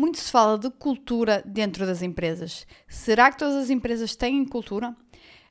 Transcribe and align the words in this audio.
Muito 0.00 0.16
se 0.16 0.32
fala 0.32 0.58
de 0.58 0.70
cultura 0.70 1.42
dentro 1.44 1.84
das 1.84 2.00
empresas. 2.00 2.66
Será 2.88 3.30
que 3.30 3.36
todas 3.36 3.54
as 3.54 3.68
empresas 3.68 4.16
têm 4.16 4.46
cultura? 4.46 4.96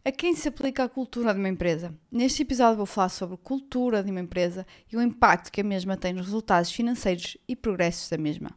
A 0.03 0.11
quem 0.11 0.33
se 0.33 0.47
aplica 0.47 0.83
a 0.85 0.89
cultura 0.89 1.35
de 1.35 1.39
uma 1.39 1.49
empresa? 1.49 1.93
Neste 2.11 2.41
episódio 2.41 2.77
vou 2.77 2.87
falar 2.87 3.09
sobre 3.09 3.37
cultura 3.37 4.03
de 4.03 4.09
uma 4.09 4.21
empresa 4.21 4.65
e 4.91 4.97
o 4.97 5.01
impacto 5.03 5.51
que 5.51 5.61
a 5.61 5.63
mesma 5.63 5.95
tem 5.95 6.13
nos 6.13 6.25
resultados 6.25 6.71
financeiros 6.71 7.37
e 7.47 7.55
progressos 7.55 8.09
da 8.09 8.17
mesma. 8.17 8.49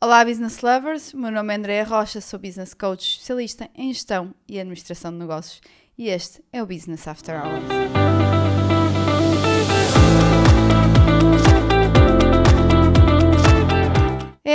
Olá, 0.00 0.24
business 0.24 0.60
lovers! 0.60 1.12
Meu 1.12 1.30
nome 1.30 1.54
é 1.54 1.56
Andréa 1.56 1.84
Rocha, 1.84 2.20
sou 2.20 2.40
business 2.40 2.74
coach 2.74 3.12
especialista 3.12 3.70
em 3.76 3.92
gestão 3.92 4.34
e 4.48 4.58
administração 4.58 5.12
de 5.12 5.18
negócios 5.18 5.60
e 5.96 6.08
este 6.08 6.42
é 6.52 6.60
o 6.60 6.66
Business 6.66 7.06
After 7.06 7.36
Hours. 7.36 8.31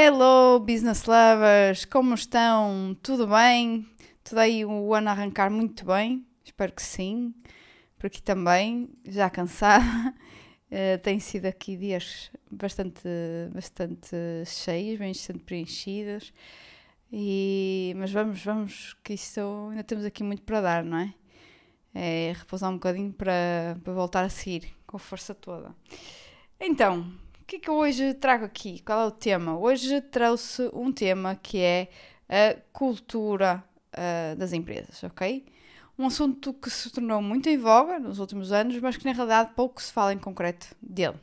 Hello, 0.10 0.58
business 0.62 1.04
lovers! 1.04 1.84
Como 1.84 2.14
estão? 2.16 2.98
Tudo 3.04 3.28
bem? 3.28 3.86
Tudo 4.24 4.38
aí 4.38 4.64
o 4.64 4.94
ano 4.94 5.10
a 5.10 5.12
arrancar 5.12 5.52
muito 5.52 5.84
bem? 5.84 6.26
Espero 6.46 6.72
que 6.72 6.82
sim. 6.82 7.34
Por 8.00 8.08
aqui 8.08 8.22
também, 8.22 8.90
já 9.04 9.30
cansada. 9.30 9.84
Uh, 10.70 11.00
tem 11.02 11.18
sido 11.18 11.46
aqui 11.46 11.78
dias 11.78 12.30
bastante, 12.52 13.08
bastante 13.54 14.16
cheios, 14.46 15.00
bastante 15.00 15.40
preenchidos. 15.40 16.34
E, 17.12 17.94
mas 17.98 18.12
vamos, 18.12 18.44
vamos, 18.44 18.98
que 19.02 19.14
isso 19.14 19.42
ainda 19.70 19.84
temos 19.84 20.04
aqui 20.04 20.24
muito 20.24 20.44
para 20.44 20.60
dar, 20.60 20.84
não 20.84 20.98
é? 20.98 21.14
É 21.94 22.34
repousar 22.38 22.70
um 22.70 22.74
bocadinho 22.76 23.14
para, 23.14 23.78
para 23.82 23.94
voltar 23.94 24.26
a 24.26 24.30
seguir 24.30 24.74
com 24.86 24.98
a 24.98 25.00
força 25.00 25.34
toda. 25.34 25.74
Então, 26.60 27.14
que 27.48 27.56
é 27.56 27.60
que 27.60 27.70
eu 27.70 27.76
hoje 27.76 28.14
trago 28.14 28.44
aqui? 28.44 28.82
Qual 28.84 29.00
é 29.00 29.06
o 29.06 29.12
tema? 29.12 29.58
Hoje 29.58 30.02
trouxe 30.02 30.70
um 30.74 30.92
tema 30.92 31.34
que 31.34 31.60
é 31.60 31.88
a 32.28 32.58
cultura 32.74 33.64
uh, 33.94 34.36
das 34.36 34.52
empresas, 34.52 35.02
ok? 35.02 35.46
Um 35.98 36.08
assunto 36.08 36.54
que 36.54 36.70
se 36.70 36.92
tornou 36.92 37.22
muito 37.22 37.48
em 37.48 37.58
voga 37.58 38.00
nos 38.00 38.20
últimos 38.20 38.52
anos, 38.52 38.78
mas 38.82 38.98
que 38.98 39.06
na 39.06 39.14
realidade 39.14 39.52
pouco 39.56 39.82
se 39.82 39.94
fala 39.94 40.14
em 40.14 40.18
concreto 40.18 40.76
dele. 40.82 41.16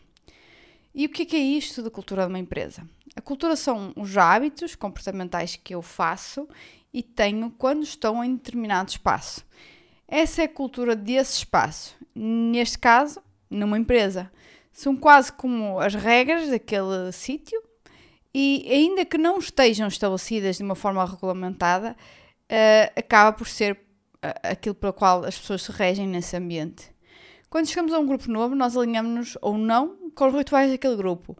E 0.95 1.05
o 1.05 1.11
que 1.11 1.22
é, 1.22 1.27
que 1.27 1.36
é 1.36 1.41
isto 1.41 1.83
da 1.83 1.91
cultura 1.91 2.22
de 2.22 2.28
uma 2.30 2.39
empresa? 2.39 2.89
A 3.14 3.20
cultura 3.20 3.55
são 3.55 3.92
os 3.95 4.17
hábitos 4.17 4.75
comportamentais 4.75 5.56
que 5.56 5.75
eu 5.75 5.83
faço 5.83 6.48
e 6.91 7.02
tenho 7.02 7.50
quando 7.50 7.83
estou 7.83 8.25
em 8.25 8.34
determinado 8.34 8.89
espaço. 8.89 9.45
Essa 10.08 10.41
é 10.41 10.45
a 10.47 10.48
cultura 10.48 10.97
desse 10.97 11.36
espaço. 11.36 11.95
Neste 12.14 12.78
caso, 12.78 13.20
numa 13.50 13.78
empresa. 13.78 14.30
São 14.75 14.97
quase 14.97 15.33
como 15.33 15.78
as 15.78 15.94
regras 15.94 16.50
daquele 16.50 17.12
sítio 17.12 17.62
e, 18.34 18.67
ainda 18.69 19.05
que 19.05 19.17
não 19.17 19.39
estejam 19.39 19.86
estabelecidas 19.86 20.56
de 20.56 20.64
uma 20.64 20.75
forma 20.75 21.05
regulamentada, 21.05 21.92
uh, 21.92 22.92
acaba 22.97 23.33
por 23.33 23.47
ser 23.47 23.75
uh, 23.75 24.50
aquilo 24.50 24.75
pelo 24.75 24.92
qual 24.92 25.25
as 25.25 25.39
pessoas 25.39 25.62
se 25.62 25.70
regem 25.70 26.08
nesse 26.08 26.36
ambiente. 26.36 26.92
Quando 27.48 27.69
chegamos 27.69 27.92
a 27.92 28.00
um 28.00 28.06
grupo 28.06 28.28
novo, 28.28 28.56
nós 28.56 28.77
alinhamos-nos 28.77 29.39
ou 29.41 29.56
não 29.56 30.11
com 30.12 30.27
os 30.27 30.34
rituais 30.34 30.72
daquele 30.72 30.97
grupo. 30.97 31.39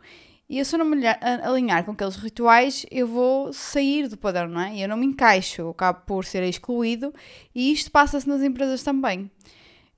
E 0.49 0.61
eu, 0.61 0.65
se 0.65 0.77
eu 0.77 0.79
não 0.79 0.87
me 0.87 1.05
alinhar 1.43 1.85
com 1.85 1.91
aqueles 1.91 2.15
rituais, 2.15 2.87
eu 2.89 3.09
vou 3.09 3.53
sair 3.53 4.07
do 4.07 4.17
padrão, 4.17 4.47
não 4.47 4.61
é? 4.61 4.79
Eu 4.79 4.89
não 4.89 4.97
me 4.97 5.07
encaixo, 5.07 5.63
eu 5.63 5.71
acabo 5.71 6.03
por 6.07 6.25
ser 6.25 6.45
excluído 6.45 7.13
e 7.53 7.73
isto 7.73 7.91
passa-se 7.91 8.29
nas 8.29 8.43
empresas 8.43 8.85
também. 8.85 9.29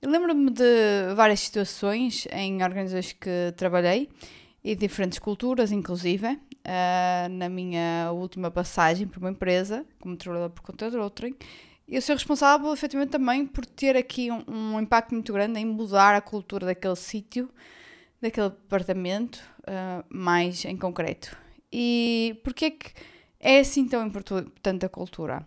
Lembro-me 0.07 0.51
de 0.51 1.13
várias 1.17 1.41
situações 1.41 2.29
em 2.31 2.63
organizações 2.63 3.13
que 3.13 3.53
trabalhei 3.57 4.09
e 4.63 4.77
diferentes 4.77 5.19
culturas, 5.19 5.73
inclusive, 5.73 6.29
uh, 6.29 7.29
na 7.29 7.49
minha 7.49 8.13
última 8.13 8.49
passagem 8.49 9.09
por 9.09 9.19
uma 9.19 9.31
empresa, 9.31 9.85
como 9.99 10.17
trabalhador 10.17 10.51
por 10.51 10.63
conta 10.63 10.89
de 10.89 10.97
outrem, 10.97 11.35
eu 11.89 12.01
sou 12.01 12.15
responsável 12.15 12.73
efetivamente 12.73 13.11
também 13.11 13.45
por 13.45 13.67
ter 13.67 13.97
aqui 13.97 14.31
um, 14.31 14.45
um, 14.47 14.81
impacto 14.81 15.13
muito 15.13 15.33
grande 15.33 15.59
em 15.59 15.65
mudar 15.65 16.15
a 16.15 16.21
cultura 16.21 16.67
daquele 16.67 16.95
sítio, 16.95 17.51
daquele 18.23 18.51
departamento, 18.51 19.43
uh, 19.63 20.05
mais 20.09 20.65
em 20.65 20.77
concreto. 20.77 21.37
E 21.73 22.41
porquê 22.45 22.67
é 22.67 22.71
que 22.71 22.93
é 23.41 23.59
assim 23.59 23.89
tão 23.89 24.07
importante 24.07 24.87
a 24.87 24.89
cultura? 24.89 25.45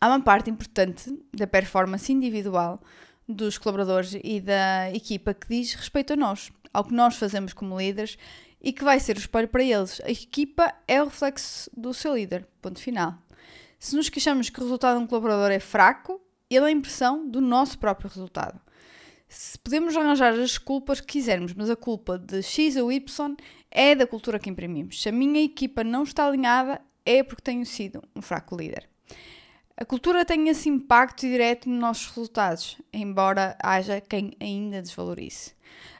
Há 0.00 0.06
uma 0.06 0.20
parte 0.20 0.48
importante 0.48 1.12
da 1.36 1.48
performance 1.48 2.12
individual 2.12 2.80
dos 3.28 3.58
colaboradores 3.58 4.16
e 4.24 4.40
da 4.40 4.90
equipa 4.92 5.34
que 5.34 5.48
diz 5.48 5.74
respeito 5.74 6.14
a 6.14 6.16
nós, 6.16 6.50
ao 6.72 6.84
que 6.84 6.94
nós 6.94 7.16
fazemos 7.16 7.52
como 7.52 7.78
líderes 7.78 8.16
e 8.60 8.72
que 8.72 8.82
vai 8.82 8.98
ser 8.98 9.16
o 9.16 9.20
espelho 9.20 9.48
para 9.48 9.62
eles. 9.62 10.00
A 10.04 10.10
equipa 10.10 10.74
é 10.86 11.02
o 11.02 11.06
reflexo 11.06 11.70
do 11.76 11.92
seu 11.92 12.16
líder. 12.16 12.46
Ponto 12.62 12.80
final. 12.80 13.18
Se 13.78 13.94
nos 13.94 14.08
queixamos 14.08 14.50
que 14.50 14.58
o 14.58 14.62
resultado 14.62 14.98
de 14.98 15.04
um 15.04 15.06
colaborador 15.06 15.50
é 15.50 15.60
fraco, 15.60 16.20
ele 16.50 16.64
é 16.64 16.68
a 16.68 16.72
impressão 16.72 17.28
do 17.28 17.40
nosso 17.40 17.78
próprio 17.78 18.08
resultado. 18.08 18.60
Se 19.28 19.58
podemos 19.58 19.94
arranjar 19.94 20.32
as 20.32 20.56
culpas 20.56 21.00
que 21.00 21.06
quisermos, 21.06 21.52
mas 21.52 21.68
a 21.68 21.76
culpa 21.76 22.18
de 22.18 22.42
X 22.42 22.76
ou 22.76 22.90
Y 22.90 23.36
é 23.70 23.94
da 23.94 24.06
cultura 24.06 24.38
que 24.38 24.48
imprimimos. 24.48 25.02
Se 25.02 25.10
a 25.10 25.12
minha 25.12 25.42
equipa 25.42 25.84
não 25.84 26.02
está 26.02 26.26
alinhada, 26.26 26.80
é 27.04 27.22
porque 27.22 27.42
tenho 27.42 27.64
sido 27.66 28.02
um 28.16 28.22
fraco 28.22 28.56
líder. 28.56 28.88
A 29.80 29.84
cultura 29.84 30.24
tem 30.24 30.48
esse 30.48 30.68
impacto 30.68 31.20
direto 31.20 31.68
nos 31.68 31.78
nossos 31.78 32.08
resultados, 32.08 32.76
embora 32.92 33.56
haja 33.62 34.00
quem 34.00 34.32
ainda 34.40 34.82
desvalorize. 34.82 35.52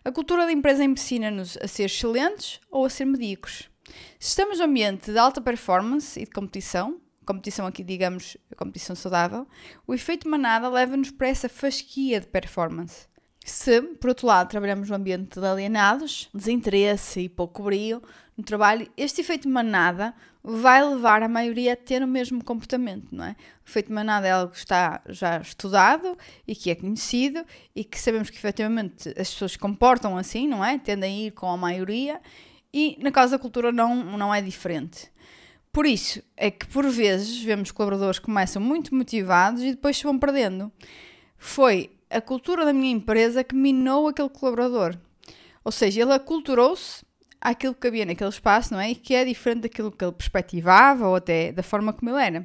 A 0.05 0.11
cultura 0.11 0.45
da 0.45 0.51
empresa 0.51 0.83
ensina-nos 0.83 1.57
a 1.59 1.69
ser 1.69 1.85
excelentes 1.85 2.61
ou 2.73 2.85
a 2.85 2.91
ser 2.91 3.05
medíocres. 3.05 3.71
Se 4.19 4.31
estamos 4.31 4.59
no 4.59 4.65
ambiente 4.65 5.13
de 5.13 5.17
alta 5.17 5.41
performance 5.41 6.19
e 6.19 6.25
de 6.25 6.31
competição, 6.33 7.01
competição 7.25 7.69
aqui 7.69 7.85
digamos 7.85 8.37
competição 8.57 8.97
saudável, 8.97 9.47
o 9.87 9.95
efeito 9.95 10.29
manada 10.29 10.69
leva-nos 10.69 11.13
para 11.13 11.29
essa 11.29 11.49
fasquia 11.49 12.21
de 12.21 12.27
performance. 12.27 13.07
Se, 13.45 13.81
por 13.81 14.09
outro 14.09 14.27
lado, 14.27 14.51
trabalhamos 14.51 14.91
num 14.91 14.97
ambiente 14.97 15.39
de 15.39 15.47
alienados, 15.47 16.29
desinteresse 16.35 17.21
e 17.21 17.29
pouco 17.29 17.63
brilho 17.63 18.03
no 18.37 18.43
trabalho, 18.43 18.91
este 18.97 19.21
efeito 19.21 19.49
manada 19.49 20.15
vai 20.51 20.83
levar 20.83 21.23
a 21.23 21.29
maioria 21.29 21.75
a 21.75 21.77
ter 21.77 22.03
o 22.03 22.07
mesmo 22.07 22.43
comportamento, 22.43 23.09
não 23.13 23.23
é? 23.23 23.37
O 23.67 23.69
efeito 23.69 23.93
manada 23.93 24.27
é 24.27 24.31
algo 24.31 24.53
que 24.53 24.59
está 24.59 25.03
já 25.07 25.39
estudado 25.39 26.17
e 26.47 26.57
que 26.57 26.71
é 26.71 26.75
conhecido 26.75 27.45
e 27.77 27.85
que 27.85 28.01
sabemos 28.01 28.31
que 28.31 28.39
efetivamente 28.39 29.11
as 29.11 29.31
pessoas 29.31 29.53
se 29.53 29.59
comportam 29.59 30.17
assim, 30.17 30.49
não 30.49 30.65
é? 30.65 30.79
Tendem 30.79 31.15
a 31.15 31.27
ir 31.27 31.31
com 31.33 31.51
a 31.51 31.57
maioria 31.57 32.19
e 32.73 32.97
na 33.03 33.13
causa 33.13 33.37
da 33.37 33.43
cultura 33.43 33.71
não, 33.71 33.95
não 34.17 34.35
é 34.35 34.41
diferente. 34.41 35.13
Por 35.71 35.85
isso 35.85 36.23
é 36.35 36.51
que 36.51 36.67
por 36.67 36.89
vezes 36.89 37.43
vemos 37.43 37.71
colaboradores 37.71 38.19
que 38.19 38.25
começam 38.25 38.63
muito 38.63 38.95
motivados 38.95 39.63
e 39.63 39.73
depois 39.73 39.99
se 39.99 40.05
vão 40.05 40.19
perdendo. 40.19 40.73
Foi 41.37 41.91
a 42.09 42.23
cultura 42.23 42.65
da 42.65 42.73
minha 42.73 42.91
empresa 42.91 43.45
que 43.45 43.55
minou 43.55 44.09
aquele 44.09 44.31
colaborador. 44.31 44.97
Ou 45.63 45.71
seja, 45.71 46.01
ele 46.01 46.15
aculturou-se 46.15 47.05
àquilo 47.41 47.75
que 47.75 47.87
havia 47.87 48.05
naquele 48.05 48.31
espaço, 48.31 48.73
não 48.73 48.81
é? 48.81 48.91
E 48.91 48.95
que 48.95 49.15
é 49.15 49.25
diferente 49.25 49.63
daquilo 49.63 49.91
que 49.91 50.05
ele 50.05 50.13
perspectivava 50.13 51.07
ou 51.09 51.17
até 51.17 51.53
da 51.53 51.63
forma 51.63 51.93
como 51.93 52.11
ele 52.11 52.23
era. 52.23 52.45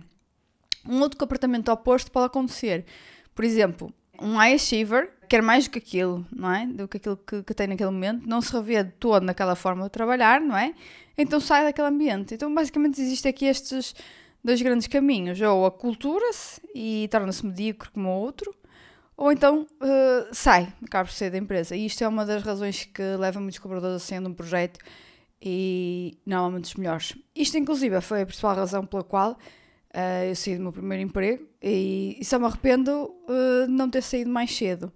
Um 0.87 0.99
outro 0.99 1.17
comportamento 1.17 1.69
oposto 1.69 2.11
pode 2.11 2.27
acontecer. 2.27 2.85
Por 3.33 3.45
exemplo, 3.45 3.93
um 4.21 4.39
achiever 4.39 5.11
quer 5.27 5.41
mais 5.41 5.65
do 5.65 5.71
que 5.71 5.79
aquilo, 5.79 6.25
não 6.31 6.53
é? 6.53 6.67
Do 6.67 6.87
que 6.87 6.97
aquilo 6.97 7.17
que, 7.17 7.41
que 7.41 7.53
tem 7.53 7.67
naquele 7.67 7.89
momento, 7.89 8.27
não 8.27 8.41
se 8.41 8.53
revê 8.53 8.83
de 8.83 8.91
todo 8.91 9.23
naquela 9.23 9.55
forma 9.55 9.85
de 9.85 9.89
trabalhar, 9.89 10.39
não 10.39 10.55
é? 10.55 10.73
Então 11.17 11.39
sai 11.39 11.63
daquele 11.63 11.87
ambiente. 11.87 12.33
Então, 12.33 12.53
basicamente, 12.53 13.01
existem 13.01 13.29
aqui 13.29 13.45
estes 13.45 13.95
dois 14.43 14.61
grandes 14.61 14.87
caminhos: 14.87 15.39
ou 15.41 15.65
acultura-se 15.65 16.61
e 16.75 17.07
torna-se 17.09 17.45
medíocre 17.45 17.89
como 17.89 18.09
o 18.09 18.21
outro, 18.21 18.53
ou 19.15 19.31
então 19.31 19.67
uh, 19.81 20.33
sai, 20.33 20.73
acaba 20.83 21.05
por 21.05 21.13
ser 21.13 21.29
da 21.29 21.37
empresa. 21.37 21.75
E 21.75 21.85
isto 21.85 22.03
é 22.03 22.07
uma 22.07 22.25
das 22.25 22.43
razões 22.43 22.85
que 22.85 23.03
leva 23.17 23.39
muitos 23.39 23.59
colaboradores 23.59 24.01
a 24.01 24.05
sendo 24.05 24.29
um 24.29 24.33
projeto 24.33 24.79
e 25.41 26.17
não 26.25 26.49
um 26.49 26.59
dos 26.59 26.73
melhores. 26.75 27.15
Isto, 27.35 27.57
inclusive, 27.57 27.99
foi 28.01 28.21
a 28.21 28.25
principal 28.25 28.55
razão 28.55 28.85
pela 28.85 29.03
qual 29.03 29.31
uh, 29.33 30.23
eu 30.27 30.35
saí 30.35 30.55
do 30.55 30.63
meu 30.63 30.71
primeiro 30.71 31.03
emprego 31.03 31.45
e, 31.61 32.17
e 32.19 32.25
só 32.25 32.39
me 32.39 32.45
arrependo 32.45 33.13
uh, 33.27 33.67
de 33.67 33.73
não 33.73 33.89
ter 33.89 34.01
saído 34.01 34.29
mais 34.29 34.55
cedo. 34.55 34.91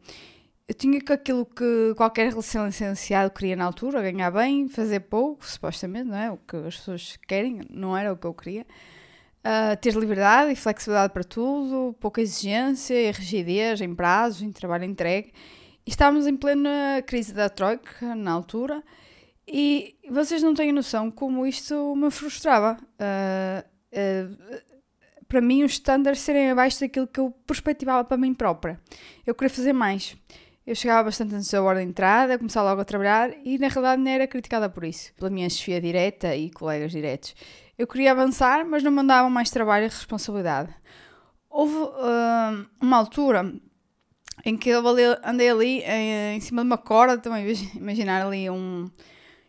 Eu 0.68 0.75
tinha 0.75 1.00
que 1.00 1.13
aquilo 1.13 1.46
que 1.46 1.94
qualquer 1.96 2.34
licenciado 2.34 3.31
queria 3.31 3.56
na 3.56 3.63
altura, 3.63 4.02
ganhar 4.02 4.30
bem, 4.31 4.68
fazer 4.68 5.00
pouco, 5.02 5.46
supostamente, 5.46 6.10
não 6.10 6.18
é? 6.18 6.30
O 6.30 6.38
que 6.38 6.58
as 6.58 6.75
pessoas 6.75 7.18
querem, 7.25 7.62
não 7.70 7.96
era 7.96 8.12
o 8.12 8.18
que 8.18 8.28
eu 8.28 8.34
queria. 8.34 8.66
Uh, 9.39 9.78
ter 9.80 9.94
liberdade 9.94 10.51
e 10.51 10.56
flexibilidade 10.56 11.13
para 11.13 11.24
tudo, 11.24 11.95
pouca 12.00 12.22
exigência 12.22 12.94
e 12.94 13.12
rigidez 13.12 13.80
em 13.80 13.95
prazos, 13.95 14.42
em 14.42 14.51
trabalho 14.51 14.84
entregue. 14.84 15.31
E 15.86 15.89
estávamos 15.89 16.28
em 16.28 16.36
plena 16.36 17.01
crise 17.06 17.34
da 17.34 17.48
Troika, 17.48 18.13
na 18.13 18.31
altura, 18.31 18.84
e 19.48 19.95
vocês 20.10 20.44
não 20.44 20.54
têm 20.54 20.74
noção 20.74 21.10
como 21.10 21.45
isto 21.45 21.95
me 21.95 22.12
frustrava. 22.12 22.78
Uh, 23.00 23.63
uh, 23.94 24.78
para 25.28 25.42
mim, 25.42 25.63
os 25.63 25.74
estándares 25.74 26.19
serem 26.19 26.51
abaixo 26.51 26.80
daquilo 26.81 27.07
que 27.07 27.19
eu 27.19 27.31
perspectivava 27.45 28.04
para 28.04 28.18
mim 28.18 28.34
própria. 28.34 28.80
Eu 29.25 29.34
queria 29.34 29.50
fazer 29.50 29.74
mais. 29.74 30.18
Eu 30.66 30.75
chegava 30.75 31.06
bastante 31.06 31.34
antes 31.34 31.50
da 31.50 31.63
hora 31.63 31.80
de 31.80 31.86
entrada, 31.86 32.38
começava 32.38 32.69
logo 32.69 32.81
a 32.81 32.86
trabalhar 32.86 33.31
e 33.45 33.57
na 33.57 33.69
realidade 33.69 34.01
não 34.01 34.12
era 34.12 34.28
criticada 34.28 34.69
por 34.69 34.84
isso, 34.84 35.13
pela 35.13 35.30
minha 35.30 35.50
chefia 35.50 35.80
direta 35.80 36.36
e 36.36 36.50
colegas 36.50 36.92
diretos. 36.92 37.34
Eu 37.77 37.85
queria 37.85 38.12
avançar, 38.12 38.65
mas 38.65 38.81
não 38.81 38.91
me 38.91 39.06
davam 39.06 39.29
mais 39.29 39.51
trabalho 39.51 39.85
e 39.85 39.88
responsabilidade. 39.88 40.74
Houve 41.47 41.75
uh, 41.75 42.68
uma 42.81 42.97
altura 42.97 43.53
em 44.44 44.57
que 44.57 44.69
eu 44.69 44.83
andei 45.24 45.50
ali 45.50 45.83
em, 45.83 46.39
cima 46.39 46.62
de 46.62 46.68
uma 46.68 46.77
corda, 46.77 47.18
também 47.18 47.53
imaginar 47.75 48.25
ali 48.25 48.50
um 48.50 48.89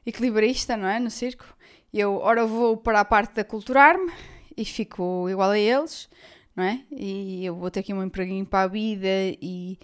equilibrista, 0.04 0.76
não 0.76 0.88
é? 0.88 1.00
No 1.00 1.10
circo. 1.10 1.44
E 1.92 2.00
eu, 2.00 2.16
ora, 2.16 2.44
vou 2.44 2.76
para 2.76 3.00
a 3.00 3.04
parte 3.04 3.34
da 3.34 3.44
culturar-me 3.44 4.12
e 4.56 4.64
fico 4.64 5.26
igual 5.30 5.50
a 5.50 5.58
eles, 5.58 6.08
não 6.54 6.64
é? 6.64 6.82
E 6.90 7.46
eu 7.46 7.54
vou 7.54 7.70
ter 7.70 7.80
aqui 7.80 7.94
um 7.94 8.02
empreguinho 8.02 8.44
para 8.44 8.64
a 8.64 8.69
vida 8.69 9.08
e 9.40 9.78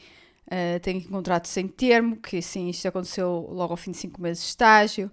uh, 0.49 0.81
tenho 0.81 0.99
um 1.01 1.05
contrato 1.05 1.49
sem 1.49 1.67
termo, 1.67 2.17
que 2.17 2.43
sim, 2.43 2.69
isto 2.69 2.87
aconteceu 2.87 3.49
logo 3.51 3.73
ao 3.73 3.77
fim 3.77 3.93
de 3.93 3.97
cinco 3.97 4.21
meses 4.21 4.43
de 4.43 4.49
estágio, 4.51 5.11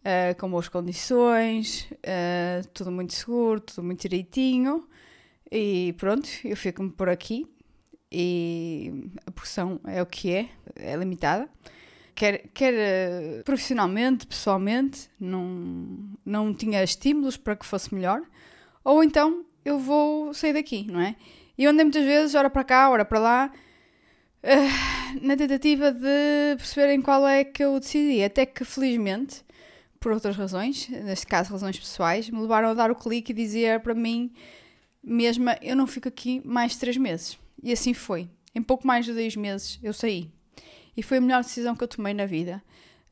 uh, 0.00 0.38
com 0.38 0.50
boas 0.50 0.68
condições, 0.68 1.88
uh, 1.92 2.66
tudo 2.72 2.90
muito 2.90 3.14
seguro, 3.14 3.60
tudo 3.60 3.84
muito 3.84 4.02
direitinho. 4.02 4.86
E 5.50 5.94
pronto, 5.98 6.28
eu 6.44 6.56
fico-me 6.56 6.90
por 6.90 7.08
aqui 7.08 7.46
e 8.10 9.10
a 9.26 9.30
porção 9.30 9.80
é 9.86 10.00
o 10.02 10.06
que 10.06 10.32
é, 10.32 10.48
é 10.76 10.96
limitada. 10.96 11.48
Quer, 12.14 12.48
quer 12.52 13.42
profissionalmente, 13.44 14.26
pessoalmente, 14.26 15.08
não, 15.18 16.10
não 16.24 16.52
tinha 16.52 16.82
estímulos 16.82 17.36
para 17.36 17.56
que 17.56 17.64
fosse 17.64 17.94
melhor, 17.94 18.20
ou 18.84 19.02
então 19.02 19.44
eu 19.64 19.78
vou 19.78 20.34
sair 20.34 20.52
daqui, 20.52 20.86
não 20.90 21.00
é? 21.00 21.16
E 21.56 21.64
eu 21.64 21.70
andei 21.70 21.84
muitas 21.84 22.04
vezes, 22.04 22.34
ora 22.34 22.50
para 22.50 22.64
cá, 22.64 22.90
ora 22.90 23.04
para 23.04 23.18
lá, 23.18 23.52
na 25.20 25.36
tentativa 25.36 25.92
de 25.92 26.56
perceberem 26.56 27.02
qual 27.02 27.26
é 27.26 27.44
que 27.44 27.62
eu 27.62 27.78
decidi. 27.78 28.22
Até 28.22 28.46
que, 28.46 28.64
felizmente, 28.64 29.44
por 30.00 30.12
outras 30.12 30.34
razões, 30.34 30.88
neste 30.88 31.26
caso 31.26 31.52
razões 31.52 31.78
pessoais, 31.78 32.28
me 32.30 32.40
levaram 32.40 32.70
a 32.70 32.74
dar 32.74 32.90
o 32.90 32.96
clique 32.96 33.32
e 33.32 33.34
dizer 33.34 33.80
para 33.80 33.94
mim 33.94 34.32
mesma: 35.04 35.56
eu 35.60 35.76
não 35.76 35.86
fico 35.86 36.08
aqui 36.08 36.40
mais 36.44 36.76
três 36.76 36.96
meses. 36.96 37.38
E 37.62 37.70
assim 37.72 37.92
foi. 37.92 38.28
Em 38.54 38.62
pouco 38.62 38.86
mais 38.86 39.04
de 39.04 39.12
dois 39.12 39.36
meses 39.36 39.78
eu 39.82 39.92
saí. 39.92 40.32
E 40.96 41.02
foi 41.02 41.18
a 41.18 41.20
melhor 41.20 41.42
decisão 41.42 41.76
que 41.76 41.84
eu 41.84 41.88
tomei 41.88 42.14
na 42.14 42.26
vida, 42.26 42.62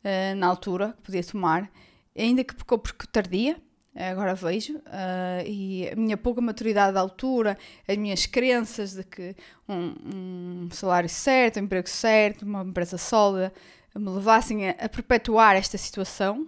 uh, 0.03 0.35
na 0.37 0.47
altura, 0.47 0.95
que 0.97 1.03
podia 1.03 1.23
tomar, 1.23 1.71
ainda 2.17 2.43
que 2.43 2.55
ficou 2.55 2.79
porque 2.79 3.07
tardia, 3.07 3.57
agora 3.95 4.35
vejo, 4.35 4.77
uh, 4.79 5.47
e 5.47 5.89
a 5.89 5.97
minha 5.97 6.17
pouca 6.17 6.41
maturidade 6.41 6.95
da 6.95 7.01
altura, 7.01 7.59
as 7.87 7.97
minhas 7.97 8.27
crenças 8.27 8.95
de 8.95 9.05
que 9.05 9.35
um, 9.69 10.65
um, 10.65 10.69
salário 10.71 11.09
certo, 11.09 11.59
um 11.59 11.65
emprego 11.65 11.89
certo, 11.89 12.43
uma 12.43 12.63
empresa 12.63 12.99
sólida, 12.99 13.53
me 13.97 14.11
levassem 14.11 14.69
a, 14.69 14.73
a, 14.73 14.89
perpetuar 14.89 15.57
esta 15.57 15.77
situação. 15.77 16.47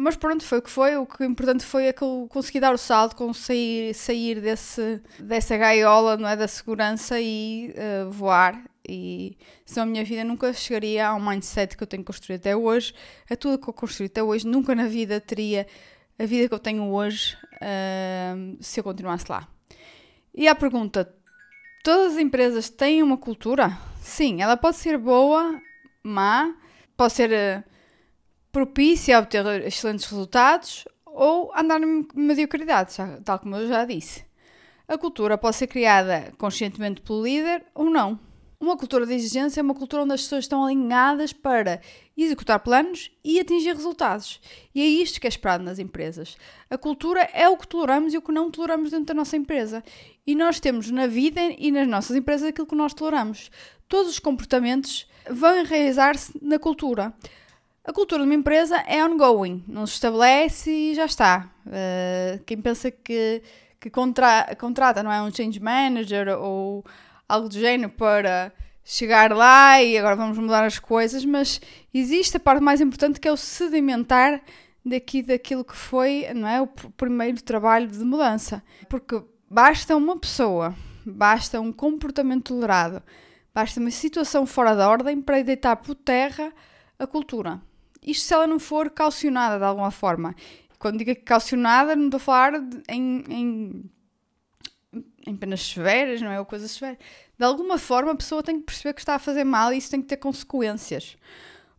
Mas 0.00 0.14
pronto, 0.14 0.44
foi 0.44 0.58
o 0.58 0.62
que 0.62 0.70
foi. 0.70 0.96
O 0.96 1.04
que 1.04 1.24
importante 1.24 1.64
foi 1.64 1.86
é 1.86 1.92
que 1.92 2.02
eu 2.02 2.28
consegui 2.30 2.60
dar 2.60 2.72
o 2.72 2.78
salto, 2.78 3.16
consegui 3.16 3.92
sair 3.92 4.40
desse, 4.40 5.02
dessa 5.18 5.56
gaiola 5.56 6.16
não 6.16 6.28
é, 6.28 6.36
da 6.36 6.46
segurança 6.46 7.20
e 7.20 7.74
uh, 7.74 8.08
voar. 8.08 8.62
E 8.88 9.36
senão 9.66 9.88
a 9.88 9.90
minha 9.90 10.04
vida 10.04 10.22
nunca 10.22 10.52
chegaria 10.52 11.08
ao 11.08 11.20
mindset 11.20 11.76
que 11.76 11.82
eu 11.82 11.86
tenho 11.86 12.04
construído 12.04 12.38
até 12.38 12.56
hoje. 12.56 12.94
A 13.28 13.34
tudo 13.34 13.58
que 13.58 13.68
eu 13.68 13.74
construí 13.74 14.06
até 14.06 14.22
hoje, 14.22 14.46
nunca 14.46 14.72
na 14.72 14.86
vida 14.86 15.20
teria 15.20 15.66
a 16.16 16.24
vida 16.24 16.46
que 16.46 16.54
eu 16.54 16.60
tenho 16.60 16.84
hoje 16.92 17.36
uh, 17.54 18.56
se 18.60 18.78
eu 18.78 18.84
continuasse 18.84 19.24
lá. 19.28 19.48
E 20.32 20.46
a 20.46 20.54
pergunta: 20.54 21.12
todas 21.82 22.12
as 22.12 22.18
empresas 22.18 22.70
têm 22.70 23.02
uma 23.02 23.18
cultura? 23.18 23.76
Sim, 24.00 24.42
ela 24.42 24.56
pode 24.56 24.76
ser 24.76 24.96
boa, 24.96 25.60
má, 26.04 26.54
pode 26.96 27.14
ser 27.14 27.30
uh, 27.32 27.77
propícia 28.58 29.16
a 29.16 29.20
obter 29.20 29.46
excelentes 29.64 30.06
resultados 30.06 30.84
ou 31.06 31.52
andar 31.56 31.80
em 31.80 32.04
mediocridade, 32.12 32.96
tal 33.24 33.38
como 33.38 33.54
eu 33.54 33.68
já 33.68 33.84
disse. 33.84 34.24
A 34.88 34.98
cultura 34.98 35.38
pode 35.38 35.54
ser 35.54 35.68
criada 35.68 36.32
conscientemente 36.36 37.00
pelo 37.00 37.22
líder 37.22 37.64
ou 37.72 37.88
não. 37.88 38.18
Uma 38.58 38.76
cultura 38.76 39.06
de 39.06 39.14
exigência 39.14 39.60
é 39.60 39.62
uma 39.62 39.74
cultura 39.74 40.02
onde 40.02 40.14
as 40.14 40.22
pessoas 40.22 40.44
estão 40.44 40.64
alinhadas 40.64 41.32
para 41.32 41.80
executar 42.16 42.58
planos 42.58 43.12
e 43.22 43.38
atingir 43.38 43.76
resultados. 43.76 44.40
E 44.74 44.82
é 44.82 44.86
isto 44.86 45.20
que 45.20 45.28
é 45.28 45.30
esperado 45.30 45.62
nas 45.62 45.78
empresas. 45.78 46.36
A 46.68 46.76
cultura 46.76 47.20
é 47.32 47.48
o 47.48 47.56
que 47.56 47.68
toleramos 47.68 48.12
e 48.12 48.18
o 48.18 48.22
que 48.22 48.32
não 48.32 48.50
toleramos 48.50 48.90
dentro 48.90 49.06
da 49.06 49.14
nossa 49.14 49.36
empresa. 49.36 49.84
E 50.26 50.34
nós 50.34 50.58
temos 50.58 50.90
na 50.90 51.06
vida 51.06 51.40
e 51.56 51.70
nas 51.70 51.86
nossas 51.86 52.16
empresas 52.16 52.48
aquilo 52.48 52.66
que 52.66 52.74
nós 52.74 52.92
toleramos. 52.92 53.52
Todos 53.88 54.10
os 54.10 54.18
comportamentos 54.18 55.08
vão 55.30 55.60
enraizar-se 55.60 56.32
na 56.42 56.58
cultura. 56.58 57.14
A 57.88 57.92
cultura 57.94 58.20
de 58.20 58.28
uma 58.28 58.34
empresa 58.34 58.76
é 58.86 59.02
ongoing, 59.02 59.64
não 59.66 59.86
se 59.86 59.94
estabelece 59.94 60.70
e 60.70 60.94
já 60.94 61.06
está. 61.06 61.50
Uh, 61.66 62.44
quem 62.44 62.60
pensa 62.60 62.90
que, 62.90 63.42
que 63.80 63.88
contra, 63.88 64.54
contrata 64.56 65.02
não 65.02 65.10
é 65.10 65.22
um 65.22 65.34
change 65.34 65.58
manager 65.58 66.38
ou 66.38 66.84
algo 67.26 67.48
do 67.48 67.54
género 67.54 67.90
para 67.90 68.52
chegar 68.84 69.32
lá 69.32 69.82
e 69.82 69.96
agora 69.96 70.16
vamos 70.16 70.36
mudar 70.36 70.66
as 70.66 70.78
coisas, 70.78 71.24
mas 71.24 71.62
existe 71.94 72.36
a 72.36 72.40
parte 72.40 72.62
mais 72.62 72.82
importante 72.82 73.18
que 73.18 73.26
é 73.26 73.32
o 73.32 73.38
sedimentar 73.38 74.42
daqui 74.84 75.22
daquilo 75.22 75.64
que 75.64 75.74
foi, 75.74 76.26
não 76.34 76.46
é, 76.46 76.60
o 76.60 76.66
primeiro 76.66 77.42
trabalho 77.42 77.88
de 77.88 78.04
mudança. 78.04 78.62
Porque 78.86 79.18
basta 79.50 79.96
uma 79.96 80.18
pessoa, 80.18 80.74
basta 81.06 81.58
um 81.58 81.72
comportamento 81.72 82.52
tolerado, 82.52 83.02
basta 83.54 83.80
uma 83.80 83.90
situação 83.90 84.44
fora 84.44 84.74
da 84.74 84.90
ordem 84.90 85.22
para 85.22 85.40
deitar 85.40 85.76
por 85.76 85.94
terra 85.94 86.52
a 86.98 87.06
cultura. 87.06 87.66
Isto 88.10 88.26
se 88.26 88.34
ela 88.34 88.46
não 88.46 88.58
for 88.58 88.90
calcionada 88.90 89.58
de 89.58 89.64
alguma 89.64 89.90
forma. 89.90 90.34
Quando 90.78 90.98
digo 90.98 91.14
calcionada, 91.24 91.94
não 91.94 92.06
estou 92.06 92.18
a 92.18 92.20
falar 92.20 92.60
de, 92.60 92.82
em, 92.88 93.24
em 93.28 93.90
em 95.26 95.36
penas 95.36 95.60
severas, 95.60 96.22
não 96.22 96.30
é? 96.30 96.38
Ou 96.38 96.46
coisas 96.46 96.70
severas. 96.70 96.98
De 97.38 97.44
alguma 97.44 97.78
forma 97.78 98.12
a 98.12 98.16
pessoa 98.16 98.42
tem 98.42 98.58
que 98.58 98.66
perceber 98.66 98.94
que 98.94 99.00
está 99.00 99.14
a 99.14 99.18
fazer 99.18 99.44
mal 99.44 99.72
e 99.72 99.76
isso 99.76 99.90
tem 99.90 100.00
que 100.00 100.08
ter 100.08 100.16
consequências. 100.16 101.16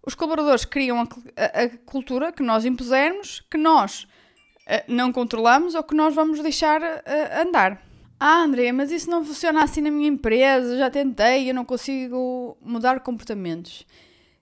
Os 0.06 0.16
colaboradores 0.16 0.66
criam 0.66 1.00
a, 1.00 1.04
a, 1.04 1.64
a 1.64 1.70
cultura 1.86 2.32
que 2.32 2.44
nós 2.44 2.64
impusermos, 2.66 3.42
que 3.50 3.58
nós 3.58 4.04
uh, 4.04 4.84
não 4.88 5.12
controlamos 5.12 5.76
ou 5.76 5.84
que 5.84 5.96
nós 5.96 6.14
vamos 6.14 6.40
deixar 6.42 6.82
uh, 6.82 7.48
andar. 7.48 7.82
Ah, 8.20 8.44
André, 8.44 8.72
mas 8.72 8.92
isso 8.92 9.10
não 9.10 9.24
funciona 9.24 9.64
assim 9.64 9.82
na 9.82 9.90
minha 9.90 10.10
empresa, 10.10 10.78
já 10.78 10.90
tentei, 10.90 11.50
eu 11.50 11.56
não 11.56 11.64
consigo 11.64 12.58
mudar 12.62 13.00
comportamentos. 13.00 13.86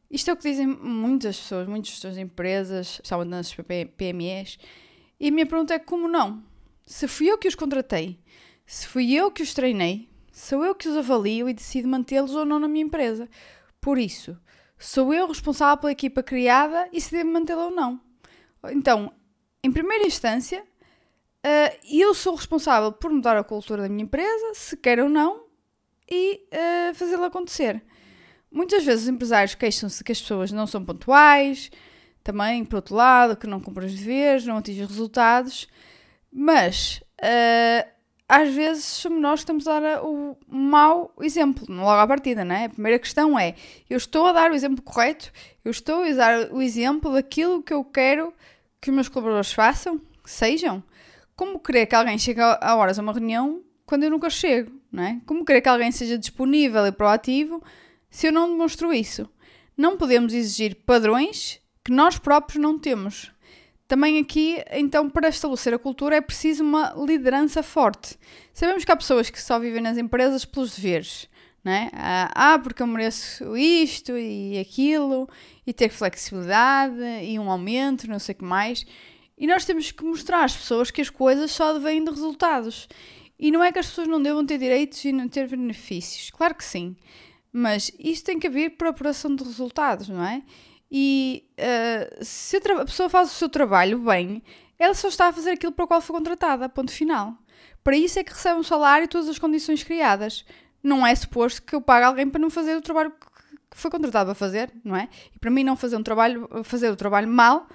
Isto 0.09 0.29
é 0.29 0.33
o 0.33 0.37
que 0.37 0.49
dizem 0.49 0.67
muitas 0.67 1.37
pessoas, 1.37 1.67
muitas 1.67 1.91
pessoas 1.91 2.17
empresas, 2.17 2.91
especialmente 2.91 3.29
nas 3.29 3.53
PMEs, 3.97 4.57
e 5.19 5.27
a 5.27 5.31
minha 5.31 5.45
pergunta 5.45 5.73
é 5.73 5.79
como 5.79 6.07
não? 6.07 6.43
Se 6.85 7.07
fui 7.07 7.29
eu 7.29 7.37
que 7.37 7.47
os 7.47 7.55
contratei, 7.55 8.19
se 8.65 8.87
fui 8.87 9.13
eu 9.13 9.31
que 9.31 9.43
os 9.43 9.53
treinei, 9.53 10.09
sou 10.31 10.63
eu 10.63 10.75
que 10.75 10.87
os 10.87 10.95
avalio 10.95 11.49
e 11.49 11.53
decido 11.53 11.87
mantê-los 11.87 12.35
ou 12.35 12.45
não 12.45 12.59
na 12.59 12.67
minha 12.67 12.85
empresa. 12.85 13.27
Por 13.81 13.97
isso, 13.97 14.37
sou 14.77 15.13
eu 15.13 15.27
responsável 15.27 15.77
pela 15.77 15.91
equipa 15.91 16.23
criada 16.23 16.87
e 16.93 17.01
se 17.01 17.11
devo 17.11 17.31
mantê-la 17.31 17.65
ou 17.65 17.71
não. 17.71 17.99
Então, 18.71 19.11
em 19.63 19.71
primeira 19.71 20.05
instância, 20.05 20.63
uh, 20.63 21.77
eu 21.91 22.13
sou 22.13 22.35
responsável 22.35 22.91
por 22.91 23.11
mudar 23.11 23.35
a 23.37 23.43
cultura 23.43 23.83
da 23.83 23.89
minha 23.89 24.03
empresa, 24.03 24.53
se 24.53 24.77
quer 24.77 24.99
ou 24.99 25.09
não, 25.09 25.45
e 26.09 26.47
uh, 26.53 26.95
fazê-la 26.95 27.27
acontecer. 27.27 27.83
Muitas 28.57 28.83
vezes 28.83 29.03
os 29.03 29.07
empresários 29.07 29.53
queixam-se 29.53 30.03
que 30.03 30.11
as 30.11 30.19
pessoas 30.19 30.51
não 30.51 30.65
são 30.65 30.83
pontuais, 30.83 31.69
também, 32.23 32.65
por 32.65 32.77
outro 32.77 32.95
lado, 32.95 33.37
que 33.37 33.45
não 33.45 33.59
cumprem 33.59 33.87
os 33.87 33.93
deveres, 33.93 34.47
não 34.47 34.57
atingem 34.57 34.83
os 34.83 34.89
resultados, 34.89 35.67
mas 36.33 37.03
uh, 37.21 37.87
às 38.27 38.51
vezes 38.51 38.83
somos 38.83 39.21
nós 39.21 39.41
que 39.41 39.43
estamos 39.43 39.67
a 39.67 39.79
dar 39.79 40.03
o 40.03 40.35
mau 40.47 41.13
exemplo, 41.21 41.67
logo 41.69 42.01
à 42.01 42.07
partida, 42.07 42.43
não 42.43 42.55
é? 42.55 42.65
A 42.65 42.69
primeira 42.69 42.97
questão 42.97 43.37
é: 43.37 43.53
eu 43.87 43.95
estou 43.95 44.25
a 44.25 44.31
dar 44.31 44.49
o 44.49 44.55
exemplo 44.55 44.81
correto, 44.81 45.31
eu 45.63 45.69
estou 45.69 46.01
a 46.01 46.11
dar 46.13 46.51
o 46.51 46.59
exemplo 46.59 47.13
daquilo 47.13 47.61
que 47.61 47.75
eu 47.75 47.83
quero 47.83 48.33
que 48.81 48.89
os 48.89 48.95
meus 48.95 49.07
colaboradores 49.07 49.53
façam, 49.53 50.01
sejam. 50.25 50.83
Como 51.35 51.59
querer 51.59 51.85
que 51.85 51.93
alguém 51.93 52.17
chegue 52.17 52.41
a 52.41 52.75
horas 52.75 52.97
a 52.97 53.03
uma 53.03 53.13
reunião 53.13 53.61
quando 53.85 54.01
eu 54.01 54.09
nunca 54.09 54.31
chego, 54.31 54.71
não 54.91 55.03
é? 55.03 55.21
Como 55.27 55.45
querer 55.45 55.61
que 55.61 55.69
alguém 55.69 55.91
seja 55.91 56.17
disponível 56.17 56.87
e 56.87 56.91
proativo 56.91 57.61
se 58.17 58.25
eu 58.25 58.31
não 58.31 58.49
demonstro 58.49 58.91
isso? 58.91 59.29
Não 59.77 59.95
podemos 59.95 60.33
exigir 60.33 60.77
padrões 60.87 61.61
que 61.85 61.91
nós 61.91 62.17
próprios 62.17 62.59
não 62.59 62.79
temos. 62.79 63.31
Também 63.87 64.17
aqui, 64.17 64.57
então, 64.71 65.07
para 65.07 65.29
estabelecer 65.29 65.71
a 65.71 65.77
cultura 65.77 66.15
é 66.15 66.21
preciso 66.21 66.63
uma 66.63 66.95
liderança 66.97 67.61
forte. 67.61 68.17
Sabemos 68.51 68.83
que 68.83 68.91
há 68.91 68.95
pessoas 68.95 69.29
que 69.29 69.39
só 69.39 69.59
vivem 69.59 69.83
nas 69.83 69.99
empresas 69.99 70.45
pelos 70.45 70.75
deveres, 70.75 71.29
é? 71.63 71.91
Ah, 71.93 72.31
ah, 72.33 72.57
porque 72.57 72.81
eu 72.81 72.87
mereço 72.87 73.55
isto 73.55 74.17
e 74.17 74.57
aquilo, 74.57 75.29
e 75.67 75.71
ter 75.71 75.89
flexibilidade 75.89 76.99
e 77.21 77.37
um 77.37 77.51
aumento, 77.51 78.09
não 78.09 78.17
sei 78.17 78.33
o 78.33 78.37
que 78.39 78.43
mais. 78.43 78.83
E 79.37 79.45
nós 79.45 79.63
temos 79.63 79.91
que 79.91 80.03
mostrar 80.03 80.43
às 80.43 80.57
pessoas 80.57 80.89
que 80.89 81.01
as 81.01 81.11
coisas 81.11 81.51
só 81.51 81.77
vêm 81.77 82.03
de 82.03 82.09
resultados. 82.09 82.89
E 83.37 83.51
não 83.51 83.63
é 83.63 83.71
que 83.71 83.77
as 83.77 83.85
pessoas 83.85 84.07
não 84.07 84.19
devam 84.19 84.43
ter 84.43 84.57
direitos 84.57 85.05
e 85.05 85.11
não 85.11 85.29
ter 85.29 85.47
benefícios. 85.47 86.31
Claro 86.31 86.55
que 86.55 86.63
sim. 86.63 86.95
Mas 87.59 87.91
isto 87.97 88.25
tem 88.25 88.37
que 88.37 88.45
haver 88.45 88.77
para 88.77 88.89
apuração 88.89 89.35
de 89.35 89.43
resultados, 89.43 90.07
não 90.07 90.23
é? 90.23 90.43
E 90.91 91.43
uh, 91.57 92.23
se 92.23 92.55
a, 92.57 92.81
a, 92.81 92.85
pessoa 92.85 93.09
faz 93.09 93.31
o 93.31 93.33
seu 93.33 93.49
trabalho 93.49 93.97
bem, 93.97 94.43
ela 94.77 94.93
só 94.93 95.07
está 95.07 95.29
a 95.29 95.33
fazer 95.33 95.49
aquilo 95.49 95.71
para 95.71 95.85
o 95.85 95.87
qual 95.87 95.99
foi 95.99 96.15
contratada, 96.15 96.69
ponto 96.69 96.91
final. 96.91 97.33
Para 97.83 97.97
isso 97.97 98.19
é 98.19 98.23
que 98.23 98.31
recebe 98.31 98.59
um 98.59 98.63
salário 98.63 99.05
e 99.05 99.07
todas 99.07 99.27
as 99.27 99.39
condições 99.39 99.83
criadas. 99.83 100.45
Não 100.83 101.05
é 101.05 101.15
suposto 101.15 101.63
que 101.63 101.73
eu 101.73 101.81
pague 101.81 102.05
alguém 102.05 102.29
para 102.29 102.39
não 102.39 102.51
fazer 102.51 102.75
o 102.75 102.81
trabalho 102.81 103.11
que 103.71 103.75
foi 103.75 103.89
contratado 103.89 104.27
para 104.27 104.35
fazer, 104.35 104.71
não 104.83 104.95
é? 104.95 105.09
E 105.35 105.39
para 105.39 105.49
mim 105.49 105.63
não 105.63 105.75
fazer 105.75 105.97
um 105.97 106.03
trabalho, 106.03 106.47
fazer 106.63 106.91
o 106.91 106.95
trabalho 106.95 107.27
mal 107.27 107.67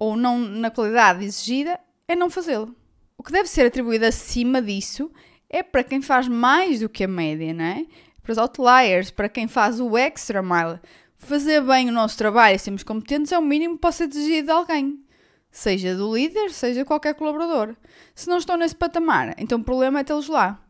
ou 0.00 0.16
não 0.16 0.36
na 0.36 0.68
qualidade 0.68 1.24
exigida 1.24 1.78
é 2.08 2.16
não 2.16 2.28
fazê-lo. 2.28 2.74
O 3.16 3.22
que 3.22 3.30
deve 3.30 3.48
ser 3.48 3.66
atribuído 3.66 4.04
acima 4.04 4.60
disso 4.60 5.12
é 5.48 5.62
para 5.62 5.84
quem 5.84 6.02
faz 6.02 6.26
mais 6.26 6.80
do 6.80 6.88
que 6.88 7.04
a 7.04 7.08
média, 7.08 7.54
não 7.54 7.64
é? 7.64 7.86
Para 8.28 8.32
os 8.32 8.38
outliers, 8.38 9.10
para 9.10 9.26
quem 9.26 9.48
faz 9.48 9.80
o 9.80 9.96
extra 9.96 10.42
mile. 10.42 10.78
Fazer 11.16 11.62
bem 11.62 11.88
o 11.88 11.92
nosso 11.92 12.18
trabalho 12.18 12.56
e 12.56 12.58
sermos 12.58 12.82
competentes 12.82 13.32
é 13.32 13.38
o 13.38 13.42
mínimo 13.42 13.76
que 13.76 13.80
possa 13.80 14.04
ser 14.04 14.10
exigido 14.10 14.48
de 14.48 14.52
alguém. 14.52 15.02
Seja 15.50 15.96
do 15.96 16.14
líder, 16.14 16.50
seja 16.50 16.84
qualquer 16.84 17.14
colaborador. 17.14 17.74
Se 18.14 18.28
não 18.28 18.36
estão 18.36 18.58
nesse 18.58 18.76
patamar, 18.76 19.34
então 19.38 19.58
o 19.58 19.64
problema 19.64 20.00
é 20.00 20.04
tê-los 20.04 20.28
lá. 20.28 20.62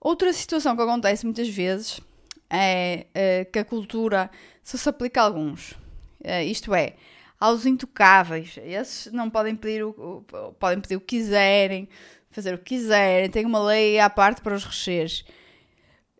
Outra 0.00 0.32
situação 0.32 0.74
que 0.74 0.82
acontece 0.82 1.24
muitas 1.24 1.48
vezes 1.48 2.00
é, 2.50 3.06
é 3.14 3.44
que 3.44 3.60
a 3.60 3.64
cultura 3.64 4.28
só 4.60 4.76
se 4.76 4.88
aplica 4.88 5.20
a 5.20 5.26
alguns. 5.26 5.74
É, 6.24 6.44
isto 6.44 6.74
é, 6.74 6.94
aos 7.38 7.66
intocáveis. 7.66 8.58
Esses 8.64 9.12
não 9.12 9.30
podem 9.30 9.54
pedir 9.54 9.84
o, 9.84 9.90
o, 9.90 10.52
podem 10.54 10.80
pedir 10.80 10.96
o 10.96 11.00
que 11.00 11.18
quiserem, 11.18 11.88
fazer 12.32 12.52
o 12.52 12.58
que 12.58 12.74
quiserem, 12.76 13.30
tem 13.30 13.46
uma 13.46 13.62
lei 13.64 14.00
à 14.00 14.10
parte 14.10 14.40
para 14.40 14.56
os 14.56 14.64
recheres. 14.64 15.24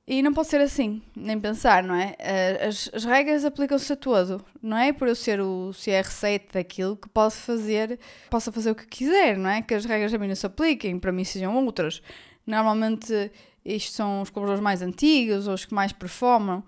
E 0.08 0.22
não 0.22 0.32
pode 0.32 0.46
ser 0.46 0.60
assim, 0.60 1.02
nem 1.16 1.38
pensar, 1.40 1.82
não 1.82 1.94
é? 1.96 2.14
Eh, 2.20 2.66
as, 2.68 2.88
as 2.92 3.04
regras 3.04 3.44
aplicam-se 3.44 3.92
a 3.92 3.96
todo. 3.96 4.44
Não 4.62 4.76
é 4.76 4.92
por 4.92 5.08
eu 5.08 5.16
ser 5.16 5.40
o 5.40 5.70
CR7 5.72 6.52
daquilo 6.52 6.96
que 6.96 7.08
posso 7.08 7.38
fazer, 7.38 7.98
possa 8.30 8.52
fazer 8.52 8.70
o 8.70 8.74
que 8.76 8.86
quiser, 8.86 9.36
não 9.36 9.50
é? 9.50 9.62
Que 9.62 9.74
as 9.74 9.84
regras 9.84 10.14
a 10.14 10.18
mim 10.18 10.28
não 10.28 10.36
se 10.36 10.46
apliquem, 10.46 10.96
para 11.00 11.10
mim 11.10 11.24
sejam 11.24 11.56
outras. 11.64 12.00
Normalmente 12.46 13.32
isto 13.64 13.92
são 13.94 14.22
os 14.22 14.30
colaboradores 14.30 14.62
mais 14.62 14.80
antigos 14.80 15.48
ou 15.48 15.54
os 15.54 15.64
que 15.64 15.74
mais 15.74 15.92
performam. 15.92 16.62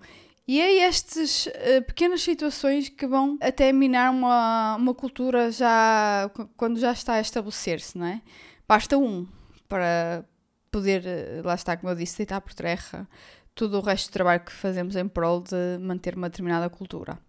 E 0.45 0.59
é 0.59 0.79
estas 0.79 1.45
uh, 1.45 1.81
pequenas 1.85 2.21
situações 2.21 2.89
que 2.89 3.07
vão 3.07 3.37
até 3.39 3.71
minar 3.71 4.11
uma, 4.11 4.75
uma 4.75 4.93
cultura 4.93 5.49
já 5.49 6.29
quando 6.57 6.77
já 6.77 6.91
está 6.91 7.13
a 7.13 7.21
estabelecer-se, 7.21 7.97
não 7.97 8.05
é? 8.05 8.21
Basta 8.67 8.97
um 8.97 9.25
para 9.69 10.25
poder, 10.71 11.03
uh, 11.03 11.45
lá 11.45 11.55
está, 11.55 11.75
como 11.77 11.91
eu 11.91 11.95
disse, 11.95 12.17
deitar 12.17 12.41
por 12.41 12.53
terra 12.53 13.07
todo 13.55 13.77
o 13.77 13.81
resto 13.81 14.09
do 14.09 14.13
trabalho 14.13 14.41
que 14.41 14.51
fazemos 14.51 14.95
em 14.95 15.07
prol 15.07 15.41
de 15.41 15.77
manter 15.81 16.15
uma 16.15 16.29
determinada 16.29 16.69
cultura. 16.69 17.19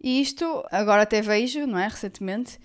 E 0.00 0.20
isto 0.20 0.64
agora 0.70 1.02
até 1.02 1.20
vejo, 1.20 1.66
não 1.66 1.78
é? 1.78 1.88
Recentemente, 1.88 2.60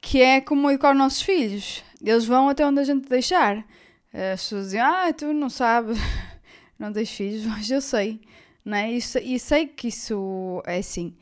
que 0.00 0.20
é 0.20 0.40
como 0.40 0.70
educar 0.70 0.92
os 0.92 0.98
nossos 0.98 1.22
filhos. 1.22 1.84
Eles 2.02 2.24
vão 2.24 2.48
até 2.48 2.66
onde 2.66 2.80
a 2.80 2.84
gente 2.84 3.08
deixar. 3.08 3.64
As 4.12 4.42
pessoas 4.42 4.64
dizem, 4.64 4.80
ah, 4.80 5.12
tu 5.12 5.32
não 5.32 5.50
sabes, 5.50 5.98
não 6.78 6.92
tens 6.92 7.10
filhos, 7.10 7.44
mas 7.46 7.70
eu 7.70 7.80
sei, 7.80 8.20
não 8.64 8.76
é? 8.76 8.92
E, 8.92 8.98
e 8.98 9.38
sei 9.38 9.66
que 9.66 9.88
isso 9.88 10.62
é 10.66 10.78
assim, 10.78 11.14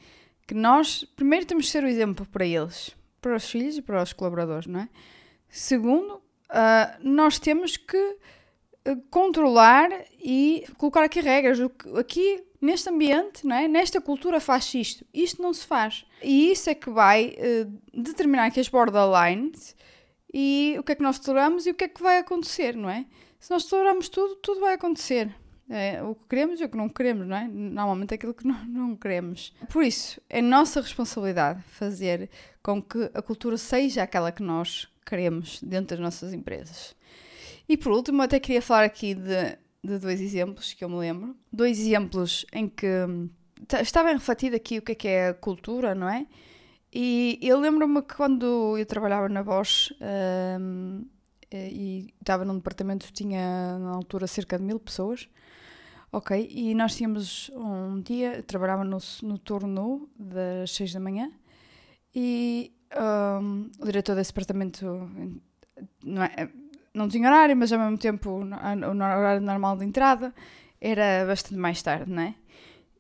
que 0.47 0.55
nós, 0.55 1.05
primeiro 1.17 1.45
temos 1.45 1.67
que 1.67 1.73
ser 1.73 1.83
o 1.83 1.89
exemplo 1.89 2.25
para 2.27 2.47
eles, 2.47 2.95
para 3.21 3.37
os 3.37 3.51
filhos 3.51 3.77
e 3.77 3.83
para 3.83 4.03
os 4.03 4.13
colaboradores, 4.13 4.67
não 4.67 4.81
é? 4.81 4.89
Segundo, 5.49 6.21
uh, 6.55 6.99
nós 7.01 7.39
temos 7.39 7.77
que 7.77 7.97
uh, 7.97 8.97
controlar 9.11 9.91
e 10.23 10.65
colocar 10.79 11.03
aqui 11.03 11.21
regras. 11.21 11.59
Aqui, 11.99 12.43
neste 12.61 12.89
ambiente, 12.89 13.47
não 13.47 13.57
é? 13.57 13.69
nesta 13.69 14.01
cultura 14.01 14.41
faz 14.41 14.73
isto, 14.75 15.05
isto 15.13 15.43
não 15.43 15.53
se 15.53 15.67
faz. 15.67 16.07
E 16.23 16.51
isso 16.51 16.71
é 16.71 16.75
que 16.75 16.89
vai 16.89 17.37
uh, 17.37 18.01
determinar 18.01 18.47
aqui 18.47 18.61
as 18.61 18.69
borderlines 18.69 19.77
e 20.33 20.77
o 20.79 20.83
que 20.83 20.93
é 20.93 20.95
que 20.95 21.03
nós 21.03 21.19
toleramos 21.19 21.67
e 21.67 21.71
o 21.71 21.75
que 21.75 21.85
é 21.85 21.89
que 21.89 22.03
vai 22.03 22.19
acontecer, 22.19 22.75
não 22.75 22.89
é? 22.89 23.05
Se 23.39 23.51
nós 23.51 23.65
toleramos 23.67 24.09
tudo, 24.09 24.37
tudo 24.37 24.61
vai 24.61 24.75
acontecer. 24.75 25.35
É, 25.69 26.03
o 26.03 26.15
que 26.15 26.27
queremos 26.27 26.61
e 26.61 26.65
o 26.65 26.69
que 26.69 26.77
não 26.77 26.91
queremos, 26.91 27.27
não 27.27 27.37
é? 27.37 27.49
Normalmente 27.49 28.13
é 28.13 28.15
aquilo 28.17 28.35
que 28.35 28.45
não, 28.47 28.65
não 28.65 28.97
queremos. 28.97 29.55
Por 29.71 29.83
isso, 29.83 30.21
é 30.29 30.41
nossa 30.43 30.81
responsabilidade 30.81 31.63
fazer 31.69 32.31
com 32.63 32.83
que 32.83 33.11
a 33.15 33.23
cultura 33.23 33.57
seja 33.57 34.03
aquela 34.03 34.33
que 34.33 34.43
nós 34.43 34.89
queremos 35.05 35.61
dentro 35.63 35.97
das 35.97 36.01
nossas 36.01 36.33
empresas. 36.33 36.95
E 37.69 37.77
por 37.77 37.93
último, 37.93 38.23
até 38.23 38.39
queria 38.39 38.63
falar 38.63 38.85
aqui 38.85 39.15
de, 39.15 39.59
de 39.83 39.99
dois 39.99 40.21
exemplos 40.21 40.73
que 40.73 40.85
eu 40.85 40.89
me 40.89 40.97
lembro. 40.97 41.37
Dois 41.53 41.79
exemplos 41.79 42.45
em 42.53 42.69
que 42.69 42.87
está 43.81 44.03
bem 44.03 44.15
refletido 44.15 44.57
aqui 44.57 44.79
o 44.79 44.83
que 44.83 44.93
é 44.93 44.95
que 44.95 45.09
é 45.09 45.33
cultura, 45.33 45.95
não 45.95 46.09
é? 46.09 46.27
E 46.93 47.39
eu 47.43 47.59
lembro-me 47.59 48.03
que 48.03 48.15
quando 48.15 48.79
eu 48.79 48.87
trabalhava 48.87 49.29
na 49.29 49.43
Bosch 49.43 49.93
um, 50.61 51.05
e 51.53 52.13
estava 52.21 52.45
num 52.45 52.57
departamento 52.57 53.07
que 53.07 53.13
tinha 53.13 53.79
na 53.79 53.91
altura 53.91 54.27
cerca 54.27 54.59
de 54.59 54.65
mil 54.65 54.79
pessoas, 54.79 55.29
ok? 56.13 56.49
E 56.51 56.75
nós 56.75 56.95
tínhamos 56.95 57.51
um 57.55 58.01
dia, 58.01 58.43
trabalhava 58.45 58.85
no, 58.85 58.99
no 59.23 59.39
turno 59.39 60.09
das 60.17 60.71
seis 60.71 60.93
da 60.93 61.01
manhã 61.01 61.33
e 62.15 62.73
um, 62.97 63.71
o 63.79 63.85
diretor 63.85 64.15
desse 64.15 64.31
departamento 64.33 64.85
não, 66.03 66.23
é, 66.23 66.49
não 66.93 67.09
tinha 67.09 67.29
horário, 67.29 67.57
mas 67.57 67.73
ao 67.73 67.79
mesmo 67.79 67.99
tempo 67.99 68.31
o 68.31 68.45
horário 68.45 69.41
normal 69.41 69.77
de 69.77 69.85
entrada 69.85 70.35
era 70.81 71.25
bastante 71.27 71.57
mais 71.57 71.83
tarde, 71.83 72.11
não 72.11 72.23
é? 72.23 72.35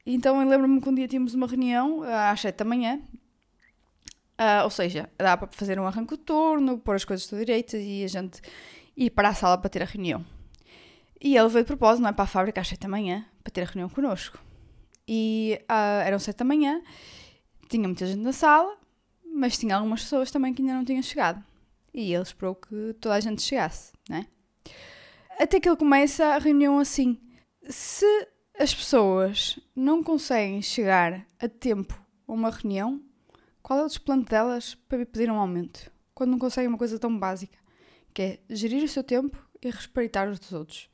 Então 0.07 0.41
eu 0.41 0.49
lembro-me 0.49 0.81
que 0.81 0.89
um 0.89 0.95
dia 0.95 1.09
tínhamos 1.09 1.35
uma 1.35 1.47
reunião 1.47 2.03
às 2.03 2.41
sete 2.41 2.59
da 2.59 2.65
manhã 2.65 3.01
Uh, 4.35 4.65
ou 4.65 4.71
seja, 4.71 5.09
dá 5.17 5.37
para 5.37 5.47
fazer 5.53 5.79
um 5.79 5.87
arranque 5.87 6.17
de 6.17 6.23
turno, 6.23 6.79
pôr 6.79 6.97
as 6.97 7.05
coisas 7.05 7.25
todas 7.27 7.47
direitas 7.47 7.81
e 7.81 8.03
a 8.03 8.09
gente 8.09 8.43
ir 8.97 9.11
para 9.11 9.29
a 9.29 9.35
sala 9.35 9.57
para 9.57 9.71
ter 9.71 9.81
a 9.83 9.85
reunião. 9.85 10.25
E 11.21 11.37
ele 11.37 11.49
veio 11.49 11.65
de 11.65 11.69
propósito, 11.69 12.03
não 12.03 12.11
é? 12.11 12.13
Para 12.13 12.25
a 12.25 12.27
fábrica 12.27 12.61
às 12.61 12.67
7 12.69 12.81
da 12.81 12.89
manhã, 12.89 13.25
para 13.45 13.53
ter 13.53 13.63
a 13.63 13.65
reunião 13.65 13.89
connosco. 13.89 14.39
E 15.07 15.61
uh, 15.71 16.03
eram 16.05 16.19
7 16.19 16.37
da 16.37 16.45
manhã, 16.45 16.83
tinha 17.69 17.87
muita 17.87 18.07
gente 18.07 18.21
na 18.21 18.33
sala, 18.33 18.77
mas 19.35 19.59
tinha 19.59 19.77
algumas 19.77 20.03
pessoas 20.03 20.31
também 20.31 20.55
que 20.55 20.63
ainda 20.63 20.75
não 20.75 20.85
tinham 20.85 21.03
chegado. 21.03 21.45
E 21.93 22.15
ele 22.15 22.23
esperou 22.23 22.55
que 22.55 22.95
toda 23.01 23.15
a 23.15 23.21
gente 23.21 23.43
chegasse, 23.43 23.93
né? 24.09 24.27
Até 25.39 25.59
que 25.59 25.69
ele 25.69 25.77
começa 25.77 26.25
a 26.27 26.39
reunião 26.39 26.79
assim. 26.79 27.21
Se 27.69 28.07
as 28.59 28.73
pessoas 28.73 29.59
não 29.75 30.03
conseguem 30.03 30.63
chegar 30.63 31.27
a 31.41 31.49
tempo 31.49 32.01
a 32.27 32.33
uma 32.33 32.51
reunião, 32.51 33.03
qual 33.63 33.81
é 33.81 33.83
o 33.83 33.87
desplante 33.87 34.31
delas 34.31 34.75
para 34.75 35.05
pedir 35.05 35.31
um 35.31 35.39
aumento? 35.39 35.91
Quando 36.15 36.31
não 36.31 36.39
conseguem 36.39 36.69
uma 36.69 36.79
coisa 36.79 36.99
tão 36.99 37.19
básica, 37.19 37.59
que 38.13 38.23
é 38.23 38.39
gerir 38.49 38.85
o 38.85 38.89
seu 38.89 39.03
tempo 39.03 39.37
e 39.61 39.71
respeitar 39.71 40.29
os 40.29 40.39
dos 40.39 40.53
outros. 40.53 40.89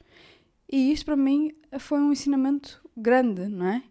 E 0.71 0.93
isto 0.93 1.05
para 1.05 1.17
mim 1.17 1.53
foi 1.79 2.01
um 2.01 2.13
ensinamento 2.13 2.81
grande, 2.97 3.49
não 3.49 3.67
é? 3.67 3.83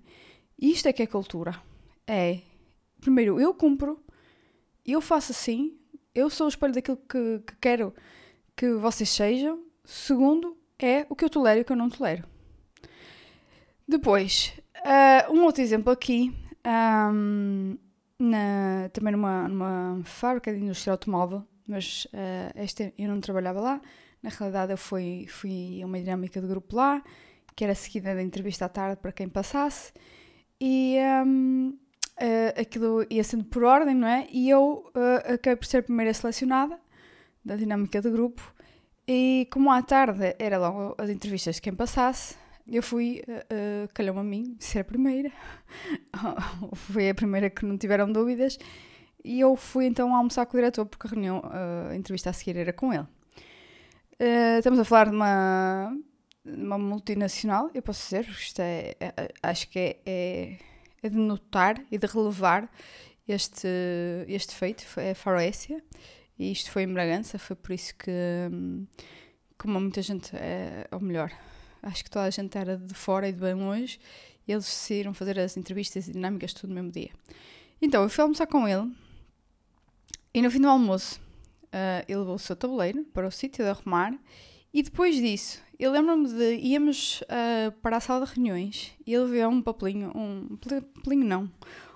E 0.57 0.71
isto 0.71 0.87
é 0.87 0.93
que 0.93 1.03
é 1.03 1.07
cultura. 1.07 1.61
É, 2.07 2.39
primeiro, 2.99 3.39
eu 3.39 3.53
cumpro, 3.53 4.03
eu 4.91 5.01
faço 5.01 5.31
assim, 5.31 5.77
eu 6.13 6.29
sou 6.29 6.45
o 6.45 6.49
espelho 6.49 6.73
daquilo 6.73 6.97
que, 6.97 7.39
que 7.45 7.55
quero 7.61 7.93
que 8.55 8.73
vocês 8.73 9.09
sejam. 9.09 9.63
Segundo, 9.83 10.57
é 10.77 11.05
o 11.09 11.15
que 11.15 11.25
eu 11.25 11.29
tolero 11.29 11.59
e 11.59 11.61
o 11.61 11.65
que 11.65 11.71
eu 11.71 11.77
não 11.77 11.89
tolero. 11.89 12.23
Depois, 13.87 14.53
uh, 14.77 15.33
um 15.33 15.43
outro 15.43 15.61
exemplo 15.61 15.91
aqui. 15.91 16.33
Um, 16.65 17.77
na, 18.19 18.89
também 18.91 19.13
numa, 19.13 19.47
numa 19.47 20.01
fábrica 20.03 20.53
de 20.53 20.59
indústria 20.59 20.91
automóvel, 20.91 21.43
mas 21.65 22.05
uh, 22.05 22.91
eu 22.97 23.07
não 23.07 23.21
trabalhava 23.21 23.61
lá. 23.61 23.81
Na 24.21 24.29
realidade, 24.29 24.73
eu 24.73 24.77
fui, 24.77 25.25
fui 25.29 25.81
a 25.81 25.85
uma 25.85 25.97
dinâmica 25.99 26.41
de 26.41 26.47
grupo 26.47 26.75
lá, 26.75 27.01
que 27.55 27.63
era 27.63 27.73
seguida 27.73 28.13
da 28.13 28.21
entrevista 28.21 28.65
à 28.65 28.69
tarde 28.69 28.97
para 29.01 29.13
quem 29.13 29.29
passasse, 29.29 29.93
e 30.59 30.97
um, 31.25 31.77
uh, 32.21 32.61
aquilo 32.61 33.05
ia 33.09 33.23
sendo 33.23 33.45
por 33.45 33.63
ordem, 33.63 33.95
não 33.95 34.07
é? 34.07 34.27
E 34.31 34.49
eu 34.49 34.91
uh, 34.95 35.33
acabei 35.33 35.55
por 35.55 35.65
ser 35.65 35.77
a 35.77 35.83
primeira 35.83 36.13
selecionada 36.13 36.79
da 37.43 37.55
dinâmica 37.55 38.01
de 38.01 38.09
grupo, 38.09 38.53
e 39.07 39.47
como 39.51 39.71
à 39.71 39.81
tarde 39.81 40.35
era 40.37 40.57
logo 40.57 40.95
as 40.97 41.09
entrevistas 41.09 41.55
de 41.55 41.61
quem 41.61 41.73
passasse, 41.73 42.35
eu 42.67 42.83
fui, 42.83 43.23
uh, 43.27 43.89
calhou-me 43.93 44.19
a 44.19 44.23
mim, 44.23 44.55
ser 44.59 44.79
a 44.79 44.83
primeira. 44.83 45.31
Foi 46.75 47.09
a 47.09 47.15
primeira 47.15 47.49
que 47.49 47.65
não 47.65 47.77
tiveram 47.77 48.11
dúvidas. 48.11 48.59
E 49.23 49.39
eu 49.39 49.55
fui 49.55 49.85
então 49.85 50.15
almoçar 50.15 50.45
com 50.45 50.55
o 50.55 50.59
diretor, 50.59 50.85
porque 50.85 51.07
a 51.07 51.09
reunião, 51.09 51.41
a 51.89 51.95
entrevista 51.95 52.29
a 52.29 52.33
seguir 52.33 52.55
era 52.57 52.71
com 52.71 52.93
ele. 52.93 53.07
Uh, 54.21 54.59
estamos 54.59 54.79
a 54.79 54.85
falar 54.85 55.09
de 55.09 55.15
uma, 55.15 55.97
uma 56.45 56.77
multinacional, 56.77 57.69
eu 57.73 57.81
posso 57.81 58.03
dizer, 58.03 58.29
isto 58.29 58.59
é, 58.61 58.93
é 58.99 59.13
acho 59.41 59.69
que 59.69 59.79
é, 59.79 59.97
é, 60.05 60.57
é, 61.01 61.09
de 61.09 61.17
notar 61.17 61.81
e 61.91 61.97
de 61.97 62.07
relevar 62.07 62.69
este, 63.27 63.67
este 64.27 64.55
feito, 64.55 64.83
é 64.97 65.13
Faroécia, 65.13 65.83
e 66.37 66.51
isto 66.51 66.71
foi 66.71 66.83
em 66.83 66.93
Bragança, 66.93 67.37
foi 67.37 67.55
por 67.55 67.71
isso 67.73 67.93
que, 67.95 68.11
como 69.57 69.79
muita 69.79 70.01
gente, 70.01 70.35
é, 70.35 70.87
ou 70.91 70.99
melhor, 70.99 71.31
acho 71.83 72.03
que 72.03 72.09
toda 72.09 72.25
a 72.25 72.29
gente 72.29 72.57
era 72.57 72.77
de 72.77 72.93
fora 72.93 73.27
e 73.27 73.31
de 73.31 73.39
bem 73.39 73.53
longe, 73.53 73.99
e 74.47 74.51
eles 74.51 74.65
decidiram 74.65 75.13
fazer 75.13 75.37
as 75.39 75.57
entrevistas 75.57 76.07
e 76.07 76.11
dinâmicas 76.13 76.53
tudo 76.53 76.69
no 76.69 76.75
mesmo 76.75 76.91
dia. 76.91 77.11
Então 77.81 78.01
eu 78.03 78.09
fui 78.09 78.21
almoçar 78.23 78.47
com 78.47 78.67
ele, 78.67 78.91
e 80.33 80.41
no 80.41 80.49
fim 80.49 80.61
do 80.61 80.67
almoço, 80.67 81.19
uh, 81.65 82.03
ele 82.07 82.19
levou 82.19 82.35
o 82.35 82.39
seu 82.39 82.55
tabuleiro 82.55 83.03
para 83.13 83.27
o 83.27 83.31
sítio 83.31 83.63
de 83.63 83.69
arrumar 83.69 84.13
e 84.73 84.83
depois 84.83 85.15
disso, 85.15 85.61
eu 85.79 85.91
lembro-me 85.91 86.27
de 86.27 86.55
íamos 86.57 87.21
uh, 87.21 87.71
para 87.81 87.97
a 87.97 87.99
sala 87.99 88.25
de 88.25 88.33
reuniões 88.33 88.93
e 89.05 89.13
ele 89.13 89.31
viu 89.31 89.49
um 89.49 89.61
papelinho, 89.61 90.11
um 90.15 90.57
papelinho 90.57 91.25
não, 91.25 91.51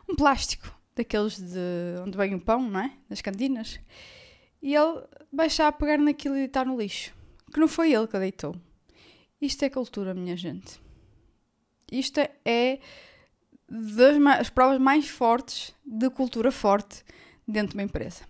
um 0.10 0.16
plástico 0.16 0.76
daqueles 0.96 1.40
de 1.40 2.02
onde 2.04 2.18
vem 2.18 2.36
o 2.36 2.40
pão, 2.40 2.70
não 2.70 2.80
é? 2.80 2.94
Das 3.10 3.22
cantinas. 3.22 3.80
E 4.62 4.74
ele 4.76 5.04
baixar 5.32 5.68
a 5.68 5.72
pegar 5.72 5.98
naquilo 5.98 6.36
e 6.36 6.40
deitar 6.40 6.66
no 6.66 6.78
lixo. 6.78 7.14
Que 7.52 7.60
não 7.60 7.68
foi 7.68 7.94
ele 7.94 8.08
que 8.08 8.18
deitou. 8.18 8.56
Isto 9.42 9.66
é 9.66 9.70
cultura, 9.70 10.14
minha 10.14 10.38
gente. 10.38 10.80
Isto 11.92 12.22
é 12.46 12.80
das 13.70 14.50
provas 14.50 14.80
mais 14.80 15.08
fortes 15.08 15.74
de 15.86 16.10
cultura 16.10 16.52
forte 16.52 17.04
dentro 17.48 17.72
de 17.72 17.78
uma 17.78 17.84
empresa. 17.84 18.24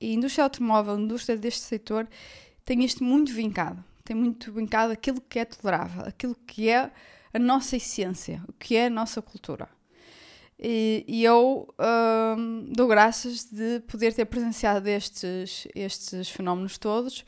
E 0.00 0.10
a 0.10 0.14
indústria 0.14 0.44
automóvel, 0.44 0.94
a 0.94 1.00
indústria 1.00 1.38
deste 1.38 1.60
setor, 1.60 2.08
tem 2.66 2.84
isto 2.84 3.02
muito 3.02 3.32
vincado. 3.32 3.82
Tem 4.04 4.14
muito 4.14 4.52
vincado 4.52 4.92
aquilo 4.92 5.20
que 5.20 5.38
é 5.38 5.44
tolerável, 5.44 6.04
aquilo 6.04 6.34
que 6.46 6.68
é 6.68 6.90
a 7.32 7.38
nossa 7.38 7.76
essência, 7.76 8.42
o 8.46 8.52
que 8.52 8.76
é 8.76 8.86
a 8.86 8.90
nossa 8.90 9.22
cultura. 9.22 9.68
E, 10.58 11.04
e 11.06 11.24
eu 11.24 11.68
hum, 12.38 12.66
dou 12.70 12.88
graças 12.88 13.44
de 13.44 13.80
poder 13.80 14.14
ter 14.14 14.24
presenciado 14.24 14.88
estes, 14.88 15.68
estes 15.74 16.28
fenómenos 16.28 16.76
todos, 16.76 17.24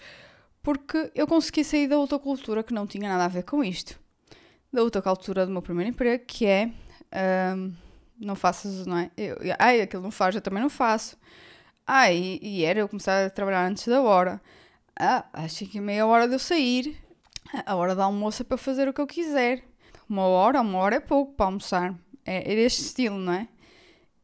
porque 0.63 1.11
eu 1.15 1.27
consegui 1.27 1.63
sair 1.63 1.89
da 1.89 1.99
outra 1.99 2.19
cultura 2.19 2.63
que 2.63 2.75
não 2.75 2.87
tinha 2.87 3.09
nada 3.09 3.25
a 3.25 3.29
ver 3.29 3.45
com 3.45 3.63
isto. 3.63 3.99
Da 4.73 4.83
outra 4.83 5.01
cultura 5.01 5.47
do 5.47 5.53
meu 5.53 5.63
primeiro 5.63 5.91
emprego, 5.91 6.25
que 6.27 6.47
é 6.47 6.73
hum, 7.57 7.73
não 8.19 8.35
faças, 8.35 8.87
não 8.87 8.99
é? 8.99 9.11
Eu, 9.17 9.37
ai, 9.59 9.81
aquilo 9.81 10.03
não 10.03 10.11
faz, 10.11 10.35
eu 10.35 10.41
também 10.41 10.63
não 10.63 10.71
faço. 10.71 11.17
Ai, 11.87 12.39
e, 12.43 12.65
era 12.65 12.81
eu 12.81 12.89
começar 12.89 13.25
a 13.27 13.31
trabalhar 13.31 13.67
antes 13.67 13.87
da 13.87 14.03
hora. 14.03 14.41
Ah, 14.99 15.25
acho 15.33 15.65
que 15.67 15.81
meia 15.81 16.05
hora 16.07 16.27
de 16.27 16.35
eu 16.35 16.39
sair. 16.41 16.97
A 17.65 17.77
hora 17.77 17.95
da 17.95 18.05
almoço 18.05 18.43
é 18.43 18.45
para 18.45 18.59
fazer 18.59 18.89
o 18.89 18.93
que 18.93 19.01
eu 19.01 19.07
quiser. 19.07 19.63
Uma 20.09 20.23
hora, 20.23 20.61
uma 20.61 20.79
hora 20.79 20.97
é 20.97 21.01
pouco 21.01 21.35
para 21.35 21.47
almoçar. 21.47 21.95
É, 22.27 22.53
é 22.53 22.57
deste 22.57 22.83
estilo, 22.83 23.17
não 23.17 23.33
é? 23.33 23.49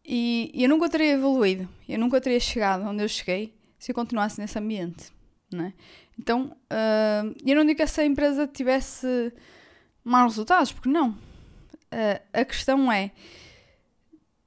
E, 0.04 0.50
e 0.52 0.64
eu 0.64 0.68
nunca 0.68 0.88
teria 0.88 1.12
evoluído, 1.12 1.66
eu 1.88 1.98
nunca 1.98 2.20
teria 2.20 2.38
chegado 2.38 2.84
onde 2.84 3.02
eu 3.02 3.08
cheguei 3.08 3.56
se 3.78 3.90
eu 3.90 3.94
continuasse 3.94 4.38
nesse 4.38 4.58
ambiente, 4.58 5.10
não 5.50 5.64
é? 5.64 5.72
Então, 6.18 6.54
uh, 6.70 7.34
eu 7.44 7.56
não 7.56 7.64
digo 7.64 7.76
que 7.76 7.82
essa 7.82 8.04
empresa 8.04 8.46
tivesse 8.46 9.32
maus 10.04 10.32
resultados, 10.32 10.72
porque 10.72 10.88
não. 10.88 11.10
Uh, 11.10 12.20
a 12.32 12.44
questão 12.44 12.92
é, 12.92 13.12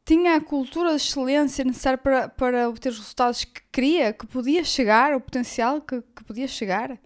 tinha 0.08 0.38
a 0.38 0.42
cultura 0.42 0.92
de 0.92 0.96
excelência 0.96 1.66
necessária 1.66 1.98
para, 1.98 2.30
para 2.30 2.70
obter 2.70 2.88
os 2.88 2.98
resultados 2.98 3.44
que 3.44 3.62
queria, 3.70 4.14
que 4.14 4.26
podia 4.26 4.64
chegar, 4.64 5.14
o 5.14 5.20
potencial 5.20 5.82
que, 5.82 6.02
que 6.02 6.24
podia 6.24 6.48
chegar? 6.48 6.98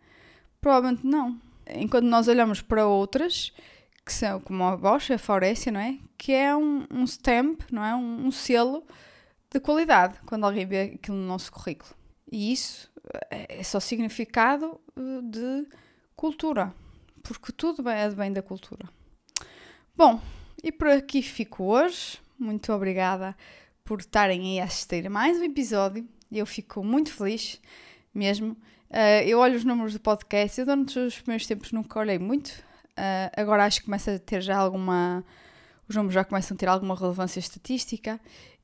Provavelmente 0.62 1.06
não. 1.06 1.42
Enquanto 1.68 2.06
nós 2.06 2.28
olhamos 2.28 2.62
para 2.62 2.86
outras, 2.86 3.52
que 4.06 4.14
são 4.14 4.40
como 4.40 4.64
a 4.64 4.78
Bosch, 4.78 5.10
a 5.10 5.18
Faurécia, 5.18 5.72
não 5.72 5.80
é? 5.80 5.98
Que 6.16 6.32
é 6.32 6.56
um, 6.56 6.86
um 6.92 7.04
stamp, 7.06 7.62
não 7.72 7.84
é? 7.84 7.96
Um, 7.96 8.28
um, 8.28 8.32
selo 8.32 8.86
de 9.52 9.60
qualidade 9.60 10.20
quando 10.28 10.46
alguém 10.46 10.68
vê 10.68 10.94
aquilo 10.94 11.18
no 11.18 11.26
nosso 11.26 11.52
currículo. 11.52 11.92
E 12.32 12.54
isso 12.54 12.88
é, 13.32 13.62
é 13.62 13.64
só 13.64 13.80
significado 13.80 14.80
eh, 14.96 15.22
de 15.24 15.68
cultura, 16.16 16.72
porque 17.24 17.52
tudo 17.52 17.90
é 17.90 18.08
de 18.08 18.16
bem 18.16 18.32
da 18.32 18.44
cultura. 18.44 18.88
Bom, 19.96 20.22
e 20.64 20.72
por 20.72 20.88
aqui 20.88 21.24
fico 21.24 21.64
hoje. 21.64 22.20
Muito 22.42 22.74
obrigada 22.74 23.36
por 23.86 24.00
estarem 24.00 24.42
aí 24.42 24.60
a 24.60 24.64
assistir 24.64 25.06
a 25.06 25.10
mais 25.10 25.38
um 25.38 25.44
episódio. 25.44 26.08
Eu 26.32 26.46
fico 26.46 26.84
muito 26.84 27.14
feliz 27.14 27.62
mesmo. 28.14 28.54
Uh, 28.90 29.24
eu 29.26 29.40
olho 29.40 29.56
os 29.56 29.64
números 29.64 29.94
do 29.94 30.00
podcast, 30.00 30.60
eu 30.60 30.66
durante 30.66 31.00
os 31.00 31.20
primeiros 31.20 31.46
tempos 31.46 31.72
nunca 31.72 32.00
olhei 32.00 32.20
muito, 32.20 32.64
Uh, 32.92 33.32
agora 33.36 33.66
acho 33.66 33.80
que 33.80 33.86
começa 33.86 34.16
a 34.16 34.20
ter 34.20 34.42
já 34.42 34.58
alguma. 34.58 35.24
Os 35.88 35.96
números 35.96 36.14
já 36.14 36.24
começam 36.24 36.56
a 36.56 36.58
ter 36.58 36.68
alguma 36.68 36.96
relevância 36.96 37.40
estatística 37.40 38.20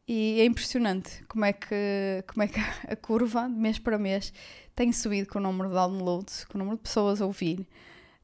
e 0.08 0.40
é 0.40 0.46
impressionante 0.46 1.24
como 1.28 1.44
é 1.44 1.52
que, 1.52 2.24
como 2.28 2.44
é 2.44 2.48
que 2.48 2.60
a 2.88 2.96
curva, 2.96 3.48
de 3.48 3.56
mês 3.56 3.80
para 3.80 3.98
mês, 3.98 4.32
tem 4.76 4.92
subido 4.92 5.28
com 5.28 5.40
o 5.40 5.42
número 5.42 5.70
de 5.70 5.76
downloads, 5.76 6.46
com 6.46 6.58
o 6.58 6.60
número 6.60 6.78
de 6.78 6.84
pessoas 6.84 7.22
a 7.22 7.26
ouvir. 7.26 7.62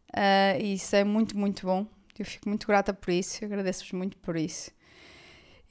Uh, 0.10 0.62
e 0.62 0.74
isso 0.76 0.96
é 0.96 1.04
muito, 1.04 1.38
muito 1.38 1.66
bom. 1.66 1.88
Eu 2.18 2.26
fico 2.26 2.48
muito 2.48 2.68
grata 2.68 2.94
por 2.94 3.12
isso, 3.12 3.44
agradeço-vos 3.44 3.92
muito 3.94 4.18
por 4.18 4.36
isso. 4.36 4.72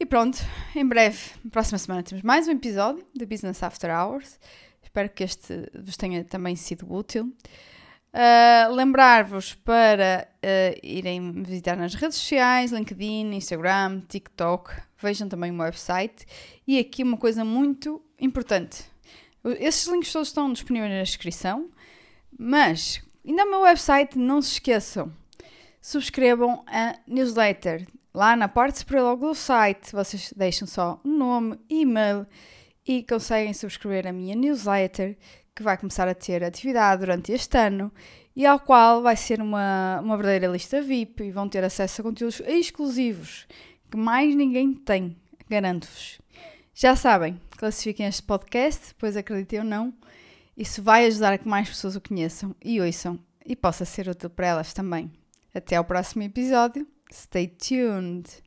E 0.02 0.04
pronto, 0.04 0.36
em 0.74 0.84
breve, 0.84 1.16
próxima 1.48 1.78
semana, 1.78 2.02
temos 2.02 2.24
mais 2.24 2.48
um 2.48 2.50
episódio 2.50 3.06
de 3.14 3.24
Business 3.24 3.62
After 3.62 3.88
Hours. 3.88 4.36
Espero 4.82 5.08
que 5.08 5.22
este 5.22 5.70
vos 5.72 5.96
tenha 5.96 6.24
também 6.24 6.56
sido 6.56 6.92
útil. 6.92 7.32
Uh, 8.12 8.74
Lembrar-vos 8.74 9.54
para 9.54 10.26
uh, 10.38 10.80
irem 10.82 11.44
visitar 11.44 11.76
nas 11.76 11.94
redes 11.94 12.18
sociais, 12.18 12.72
LinkedIn, 12.72 13.32
Instagram, 13.32 14.00
TikTok. 14.08 14.72
Vejam 15.00 15.28
também 15.28 15.52
o 15.52 15.54
meu 15.54 15.66
website. 15.66 16.26
E 16.66 16.80
aqui 16.80 17.04
uma 17.04 17.16
coisa 17.16 17.44
muito 17.44 18.02
importante. 18.18 18.82
Esses 19.60 19.86
links 19.86 20.12
todos 20.12 20.26
estão 20.26 20.52
disponíveis 20.52 20.90
na 20.90 21.02
descrição. 21.04 21.70
Mas, 22.36 23.00
ainda 23.24 23.44
no 23.44 23.52
meu 23.52 23.60
website, 23.60 24.18
não 24.18 24.42
se 24.42 24.54
esqueçam. 24.54 25.12
Subscrevam 25.80 26.64
a 26.66 26.96
newsletter. 27.06 27.86
Lá 28.14 28.36
na 28.36 28.46
parte 28.46 28.80
superior 28.80 29.04
logo 29.04 29.28
do 29.28 29.34
site, 29.34 29.92
vocês 29.92 30.32
deixam 30.36 30.68
só 30.68 31.00
o 31.02 31.08
nome, 31.08 31.58
e-mail 31.68 32.26
e 32.86 33.02
conseguem 33.04 33.54
subscrever 33.54 34.06
a 34.06 34.12
minha 34.12 34.34
newsletter 34.34 35.16
que 35.54 35.62
vai 35.62 35.78
começar 35.78 36.06
a 36.06 36.14
ter 36.14 36.44
atividade 36.44 37.00
durante 37.00 37.32
este 37.32 37.56
ano 37.56 37.90
e 38.36 38.44
ao 38.44 38.60
qual 38.60 39.02
vai 39.02 39.16
ser 39.16 39.40
uma, 39.40 40.00
uma 40.02 40.16
verdadeira 40.16 40.52
lista 40.52 40.82
VIP 40.82 41.24
e 41.24 41.30
vão 41.30 41.48
ter 41.48 41.64
acesso 41.64 42.00
a 42.00 42.04
conteúdos 42.04 42.40
exclusivos 42.46 43.46
que 43.90 43.96
mais 43.96 44.34
ninguém 44.34 44.74
tem, 44.74 45.16
garanto-vos. 45.48 46.18
Já 46.74 46.96
sabem, 46.96 47.40
classifiquem 47.56 48.06
este 48.06 48.22
podcast, 48.22 48.94
pois 48.98 49.16
acreditem 49.16 49.60
ou 49.60 49.64
não, 49.64 49.92
isso 50.56 50.82
vai 50.82 51.06
ajudar 51.06 51.32
a 51.32 51.38
que 51.38 51.48
mais 51.48 51.68
pessoas 51.68 51.96
o 51.96 52.00
conheçam 52.00 52.54
e 52.62 52.80
ouçam 52.80 53.18
e 53.44 53.56
possa 53.56 53.84
ser 53.84 54.08
útil 54.08 54.30
para 54.30 54.46
elas 54.46 54.72
também. 54.72 55.10
Até 55.54 55.76
ao 55.76 55.84
próximo 55.84 56.22
episódio. 56.22 56.86
Stay 57.12 57.46
tuned! 57.46 58.40